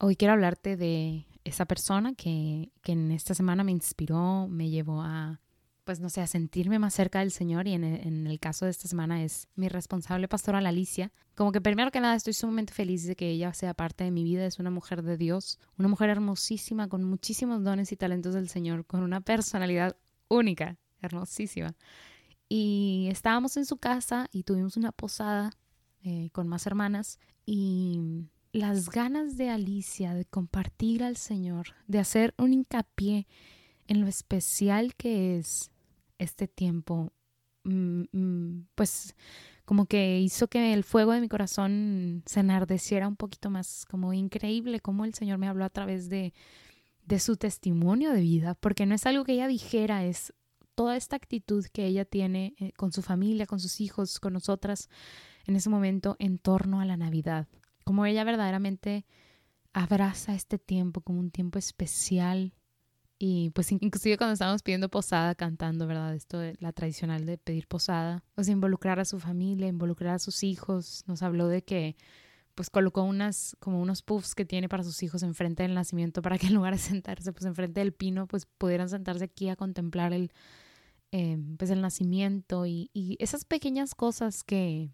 Hoy 0.00 0.16
quiero 0.16 0.34
hablarte 0.34 0.76
de 0.76 1.27
esa 1.48 1.66
persona 1.66 2.14
que, 2.14 2.70
que 2.82 2.92
en 2.92 3.10
esta 3.10 3.34
semana 3.34 3.64
me 3.64 3.72
inspiró, 3.72 4.48
me 4.48 4.70
llevó 4.70 5.02
a 5.02 5.40
pues 5.88 6.00
no 6.00 6.10
sé, 6.10 6.20
a 6.20 6.26
sentirme 6.26 6.78
más 6.78 6.92
cerca 6.92 7.20
del 7.20 7.30
Señor 7.30 7.66
y 7.66 7.72
en 7.72 7.82
el, 7.82 8.38
caso 8.40 8.66
de 8.66 8.70
esta 8.72 8.86
semana 8.86 9.24
es 9.24 9.48
mi 9.54 9.70
responsable 9.70 10.28
pastora 10.28 10.58
Alicia. 10.58 11.10
Como 11.34 11.50
que 11.50 11.62
primero 11.62 11.90
que 11.90 11.98
nada 11.98 12.14
estoy 12.14 12.34
sumamente 12.34 12.74
feliz 12.74 13.06
de 13.06 13.16
que 13.16 13.30
ella 13.30 13.54
sea 13.54 13.72
parte 13.72 14.04
de 14.04 14.10
mi 14.10 14.22
vida, 14.22 14.44
es 14.44 14.58
una 14.58 14.68
mujer 14.68 15.02
de 15.02 15.16
Dios, 15.16 15.58
una 15.78 15.88
mujer 15.88 16.10
hermosísima 16.10 16.88
con 16.90 17.04
muchísimos 17.04 17.64
dones 17.64 17.90
y 17.90 17.96
talentos 17.96 18.34
del 18.34 18.50
Señor, 18.50 18.84
con 18.84 19.02
una 19.02 19.22
personalidad 19.22 19.96
única, 20.28 20.76
hermosísima. 21.00 21.74
Y 22.50 23.08
estábamos 23.10 23.56
en 23.56 23.64
su 23.64 23.78
casa 23.78 24.28
y 24.30 24.42
tuvimos 24.42 24.76
una 24.76 24.92
posada 24.92 25.52
eh, 26.02 26.28
con 26.32 26.48
más 26.48 26.66
hermanas 26.66 27.18
y 27.46 28.26
las 28.52 28.90
ganas 28.90 29.36
de 29.36 29.50
Alicia 29.50 30.14
de 30.14 30.24
compartir 30.24 31.02
al 31.02 31.16
Señor, 31.16 31.74
de 31.86 31.98
hacer 31.98 32.34
un 32.38 32.52
hincapié 32.52 33.26
en 33.86 34.00
lo 34.00 34.06
especial 34.06 34.94
que 34.94 35.38
es 35.38 35.70
este 36.18 36.48
tiempo, 36.48 37.12
mm, 37.64 38.04
mm, 38.12 38.66
pues 38.74 39.14
como 39.64 39.86
que 39.86 40.20
hizo 40.20 40.48
que 40.48 40.72
el 40.72 40.82
fuego 40.82 41.12
de 41.12 41.20
mi 41.20 41.28
corazón 41.28 42.22
se 42.26 42.40
enardeciera 42.40 43.06
un 43.06 43.16
poquito 43.16 43.50
más, 43.50 43.84
como 43.84 44.12
increíble 44.14 44.80
cómo 44.80 45.04
el 45.04 45.14
Señor 45.14 45.38
me 45.38 45.48
habló 45.48 45.64
a 45.64 45.70
través 45.70 46.08
de, 46.08 46.32
de 47.04 47.18
su 47.18 47.36
testimonio 47.36 48.12
de 48.12 48.20
vida, 48.20 48.54
porque 48.54 48.86
no 48.86 48.94
es 48.94 49.04
algo 49.06 49.24
que 49.24 49.32
ella 49.32 49.46
dijera, 49.46 50.04
es 50.04 50.32
toda 50.74 50.96
esta 50.96 51.16
actitud 51.16 51.66
que 51.72 51.86
ella 51.86 52.04
tiene 52.04 52.54
eh, 52.58 52.72
con 52.72 52.92
su 52.92 53.02
familia, 53.02 53.46
con 53.46 53.60
sus 53.60 53.80
hijos, 53.80 54.20
con 54.20 54.32
nosotras 54.32 54.88
en 55.46 55.56
ese 55.56 55.70
momento 55.70 56.16
en 56.18 56.38
torno 56.38 56.80
a 56.80 56.84
la 56.84 56.96
Navidad, 56.96 57.48
como 57.88 58.04
ella 58.04 58.22
verdaderamente 58.22 59.06
abraza 59.72 60.34
este 60.34 60.58
tiempo 60.58 61.00
como 61.00 61.20
un 61.20 61.30
tiempo 61.30 61.58
especial 61.58 62.52
y 63.18 63.48
pues 63.54 63.72
inclusive 63.72 64.18
cuando 64.18 64.34
estábamos 64.34 64.62
pidiendo 64.62 64.90
posada, 64.90 65.34
cantando, 65.34 65.86
¿verdad? 65.86 66.14
Esto 66.14 66.38
de 66.38 66.54
la 66.60 66.74
tradicional 66.74 67.24
de 67.24 67.38
pedir 67.38 67.66
posada, 67.66 68.22
pues 68.34 68.50
involucrar 68.50 69.00
a 69.00 69.06
su 69.06 69.18
familia, 69.18 69.68
involucrar 69.68 70.16
a 70.16 70.18
sus 70.18 70.42
hijos. 70.42 71.02
Nos 71.06 71.22
habló 71.22 71.48
de 71.48 71.62
que 71.62 71.96
pues 72.54 72.68
colocó 72.68 73.04
unas, 73.04 73.56
como 73.58 73.80
unos 73.80 74.02
puffs 74.02 74.34
que 74.34 74.44
tiene 74.44 74.68
para 74.68 74.84
sus 74.84 75.02
hijos 75.02 75.22
enfrente 75.22 75.62
del 75.62 75.72
nacimiento 75.72 76.20
para 76.20 76.36
que 76.36 76.48
en 76.48 76.56
lugar 76.56 76.74
de 76.74 76.80
sentarse 76.80 77.32
pues 77.32 77.46
enfrente 77.46 77.80
del 77.80 77.94
pino, 77.94 78.26
pues 78.26 78.44
pudieran 78.44 78.90
sentarse 78.90 79.24
aquí 79.24 79.48
a 79.48 79.56
contemplar 79.56 80.12
el, 80.12 80.30
eh, 81.10 81.38
pues 81.56 81.70
el 81.70 81.80
nacimiento 81.80 82.66
y, 82.66 82.90
y 82.92 83.16
esas 83.18 83.46
pequeñas 83.46 83.94
cosas 83.94 84.44
que, 84.44 84.90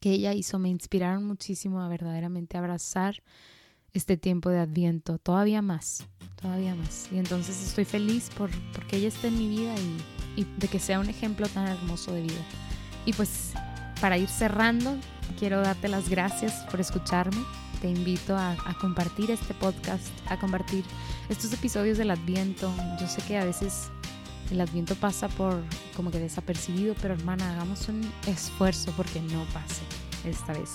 que 0.00 0.10
ella 0.12 0.32
hizo 0.32 0.58
me 0.58 0.70
inspiraron 0.70 1.24
muchísimo 1.24 1.80
a 1.80 1.88
verdaderamente 1.88 2.56
abrazar 2.56 3.22
este 3.92 4.16
tiempo 4.16 4.50
de 4.50 4.58
Adviento, 4.58 5.18
todavía 5.18 5.62
más, 5.62 6.06
todavía 6.40 6.74
más. 6.74 7.08
Y 7.12 7.18
entonces 7.18 7.62
estoy 7.62 7.84
feliz 7.84 8.30
por 8.36 8.50
porque 8.72 8.96
ella 8.96 9.08
esté 9.08 9.28
en 9.28 9.38
mi 9.38 9.48
vida 9.48 9.74
y, 10.36 10.44
de 10.58 10.68
que 10.68 10.78
sea 10.78 11.00
un 11.00 11.08
ejemplo 11.08 11.48
tan 11.48 11.66
hermoso 11.66 12.12
de 12.12 12.22
vida. 12.22 12.44
Y 13.04 13.12
pues 13.12 13.52
para 14.00 14.16
ir 14.16 14.28
cerrando, 14.28 14.96
quiero 15.38 15.60
darte 15.60 15.88
las 15.88 16.08
gracias 16.08 16.64
por 16.70 16.80
escucharme. 16.80 17.42
Te 17.82 17.90
invito 17.90 18.36
a, 18.36 18.52
a, 18.52 18.74
compartir 18.80 19.30
este 19.30 19.54
podcast, 19.54 20.06
a 20.28 20.38
compartir 20.38 20.84
estos 21.28 21.52
episodios 21.52 21.98
del 21.98 22.10
Adviento. 22.10 22.72
Yo 23.00 23.06
sé 23.06 23.22
que 23.22 23.38
a 23.38 23.44
veces 23.44 23.90
el 24.50 24.60
Adviento 24.60 24.94
pasa 24.94 25.28
por 25.28 25.62
como 25.96 26.10
que 26.10 26.18
desapercibido, 26.18 26.94
pero 27.00 27.14
hermana, 27.14 27.52
hagamos 27.52 27.88
un 27.88 28.00
esfuerzo 28.26 28.92
porque 28.96 29.20
no 29.20 29.44
pase 29.52 29.82
esta 30.24 30.52
vez. 30.52 30.70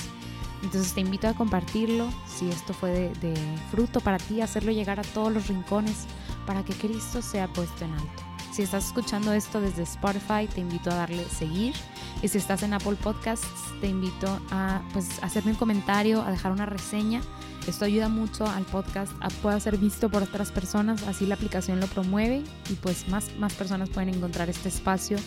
Entonces 0.64 0.94
te 0.94 1.02
invito 1.02 1.28
a 1.28 1.34
compartirlo, 1.34 2.10
si 2.28 2.50
esto 2.50 2.74
fue 2.74 2.92
de, 2.92 3.34
fruto 3.70 4.00
para 4.00 4.18
ti, 4.18 4.42
hacerlo 4.42 4.72
llegar 4.72 5.00
a 5.00 5.04
todos 5.04 5.32
los 5.32 5.48
rincones 5.48 6.06
para 6.48 6.64
que 6.64 6.74
Cristo 6.74 7.22
sea 7.22 7.48
puesto 7.48 7.86
en 7.86 7.92
alto. 7.92 8.24
Si 8.52 8.62
estás 8.62 8.88
escuchando 8.88 9.34
esto 9.34 9.60
desde 9.60 9.84
Spotify, 9.84 10.48
te 10.48 10.62
invito 10.62 10.90
a 10.90 10.96
darle 10.96 11.26
seguir. 11.26 11.74
Y 12.22 12.28
si 12.28 12.38
estás 12.38 12.64
en 12.64 12.74
Apple 12.74 12.98
Podcasts, 13.02 13.48
te 13.82 13.88
invito 13.88 14.40
a 14.52 14.82
pues, 14.94 15.22
hacerme 15.22 15.52
un 15.52 15.58
comentario, 15.58 16.22
a 16.22 16.32
dejar 16.32 16.52
una 16.52 16.66
reseña. 16.66 17.22
Esto 17.68 17.86
ayuda 17.86 18.10
mucho 18.10 18.46
al 18.46 18.64
podcast 18.64 19.12
a 19.22 19.30
pueda 19.30 19.60
ser 19.60 19.78
visto 19.78 20.10
por 20.10 20.22
otras 20.22 20.52
personas, 20.52 21.04
así 21.04 21.26
la 21.26 21.34
aplicación 21.34 21.80
lo 21.80 21.88
promueve 21.88 22.44
y 22.70 22.74
pues 22.74 23.08
más, 23.08 23.36
más 23.40 23.54
personas 23.54 23.90
pueden 23.90 24.10
encontrar 24.10 24.50
este 24.50 24.70
espacio 24.70 25.18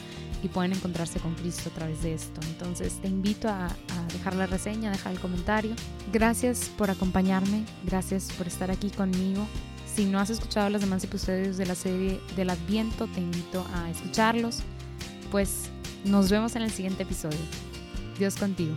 y 0.42 0.48
pueden 0.48 0.72
encontrarse 0.72 1.18
con 1.18 1.34
Cristo 1.34 1.70
a 1.70 1.74
través 1.74 2.02
de 2.02 2.14
esto. 2.14 2.40
Entonces 2.48 3.00
te 3.00 3.08
invito 3.08 3.48
a, 3.48 3.68
dejar 4.12 4.36
la 4.36 4.46
reseña, 4.46 4.90
dejar 4.90 5.12
el 5.12 5.20
comentario. 5.20 5.74
Gracias 6.12 6.70
por 6.78 6.90
acompañarme, 6.90 7.64
gracias 7.84 8.30
por 8.32 8.46
estar 8.46 8.70
aquí 8.70 8.90
conmigo. 8.90 9.46
Si 9.92 10.04
no 10.04 10.18
has 10.18 10.30
escuchado 10.30 10.70
los 10.70 10.80
demás 10.80 11.02
episodios 11.04 11.56
de 11.56 11.66
la 11.66 11.74
serie 11.74 12.20
del 12.36 12.50
Adviento, 12.50 13.06
te 13.08 13.20
invito 13.20 13.66
a 13.74 13.90
escucharlos. 13.90 14.60
pues 15.30 15.70
nos 16.04 16.30
vemos 16.30 16.56
en 16.56 16.62
el 16.62 16.70
siguiente 16.70 17.02
episodio. 17.02 17.38
Dios 18.18 18.36
contigo. 18.36 18.74